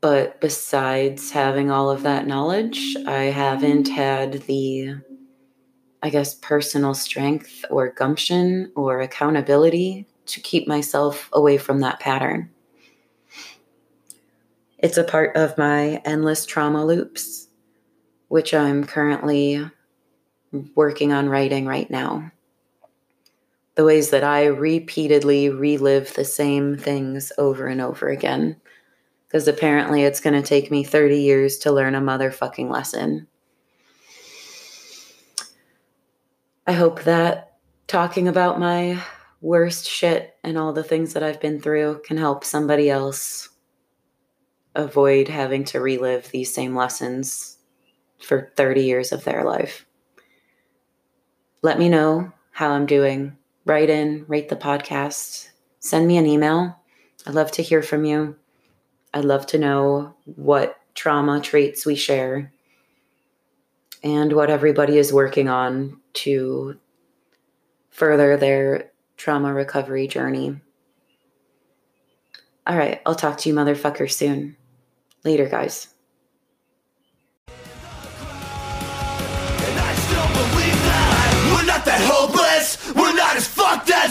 But 0.00 0.40
besides 0.40 1.30
having 1.30 1.70
all 1.70 1.90
of 1.90 2.02
that 2.04 2.26
knowledge, 2.26 2.96
I 3.06 3.24
haven't 3.24 3.88
had 3.88 4.42
the, 4.42 4.94
I 6.02 6.08
guess, 6.08 6.34
personal 6.34 6.94
strength 6.94 7.66
or 7.70 7.92
gumption 7.92 8.72
or 8.74 9.00
accountability 9.00 10.06
to 10.26 10.40
keep 10.40 10.66
myself 10.66 11.28
away 11.32 11.58
from 11.58 11.80
that 11.80 12.00
pattern. 12.00 12.50
It's 14.78 14.96
a 14.96 15.04
part 15.04 15.36
of 15.36 15.58
my 15.58 16.00
endless 16.06 16.46
trauma 16.46 16.86
loops, 16.86 17.48
which 18.28 18.54
I'm 18.54 18.84
currently 18.84 19.68
working 20.74 21.12
on 21.12 21.28
writing 21.28 21.66
right 21.66 21.90
now. 21.90 22.32
The 23.74 23.84
ways 23.84 24.08
that 24.10 24.24
I 24.24 24.46
repeatedly 24.46 25.50
relive 25.50 26.14
the 26.14 26.24
same 26.24 26.78
things 26.78 27.32
over 27.36 27.66
and 27.66 27.82
over 27.82 28.08
again 28.08 28.56
because 29.30 29.46
apparently 29.46 30.02
it's 30.02 30.18
going 30.18 30.34
to 30.34 30.46
take 30.46 30.72
me 30.72 30.82
30 30.82 31.20
years 31.20 31.58
to 31.58 31.70
learn 31.70 31.94
a 31.94 32.00
motherfucking 32.00 32.68
lesson. 32.68 33.28
I 36.66 36.72
hope 36.72 37.04
that 37.04 37.58
talking 37.86 38.26
about 38.26 38.58
my 38.58 39.00
worst 39.40 39.88
shit 39.88 40.36
and 40.42 40.58
all 40.58 40.72
the 40.72 40.82
things 40.82 41.12
that 41.12 41.22
I've 41.22 41.40
been 41.40 41.60
through 41.60 42.02
can 42.04 42.16
help 42.16 42.42
somebody 42.42 42.90
else 42.90 43.50
avoid 44.74 45.28
having 45.28 45.62
to 45.66 45.80
relive 45.80 46.28
these 46.32 46.52
same 46.52 46.74
lessons 46.74 47.58
for 48.18 48.50
30 48.56 48.82
years 48.82 49.12
of 49.12 49.22
their 49.22 49.44
life. 49.44 49.86
Let 51.62 51.78
me 51.78 51.88
know 51.88 52.32
how 52.50 52.70
I'm 52.70 52.86
doing. 52.86 53.36
Write 53.64 53.90
in, 53.90 54.24
rate 54.26 54.48
the 54.48 54.56
podcast, 54.56 55.50
send 55.78 56.08
me 56.08 56.16
an 56.16 56.26
email. 56.26 56.80
I'd 57.26 57.34
love 57.34 57.52
to 57.52 57.62
hear 57.62 57.82
from 57.82 58.04
you. 58.04 58.36
I'd 59.12 59.24
love 59.24 59.46
to 59.46 59.58
know 59.58 60.14
what 60.24 60.76
trauma 60.94 61.40
traits 61.40 61.84
we 61.84 61.96
share 61.96 62.52
and 64.02 64.32
what 64.32 64.50
everybody 64.50 64.98
is 64.98 65.12
working 65.12 65.48
on 65.48 66.00
to 66.12 66.78
further 67.90 68.36
their 68.36 68.92
trauma 69.16 69.52
recovery 69.52 70.06
journey. 70.06 70.60
All 72.66 72.76
right, 72.76 73.00
I'll 73.04 73.14
talk 73.16 73.38
to 73.38 73.48
you 73.48 73.54
motherfucker 73.54 74.10
soon. 74.10 74.56
Later, 75.24 75.46
guys. 75.46 75.88
We're 81.52 81.66
not 81.66 81.84
that 81.84 82.00
hopeless. 82.02 82.94
We're 82.94 83.09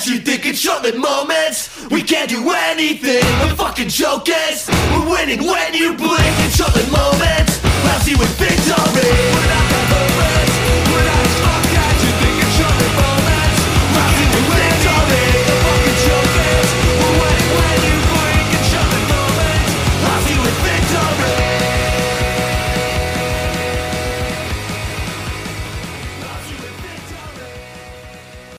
you 0.05 0.19
think 0.19 0.45
in 0.45 0.53
short-lived 0.53 0.97
moments. 0.97 1.85
We 1.89 2.03
can't 2.03 2.29
do 2.29 2.49
anything. 2.51 3.23
We're 3.41 3.55
fucking 3.55 3.89
jokers. 3.89 4.69
We're 4.91 5.09
winning 5.09 5.41
when 5.45 5.73
you 5.73 5.95
blink 5.95 6.39
in 6.45 6.51
short-lived 6.51 6.91
moments. 6.91 7.63
Lousy 7.83 8.15
with 8.15 8.29
victory. 8.37 9.58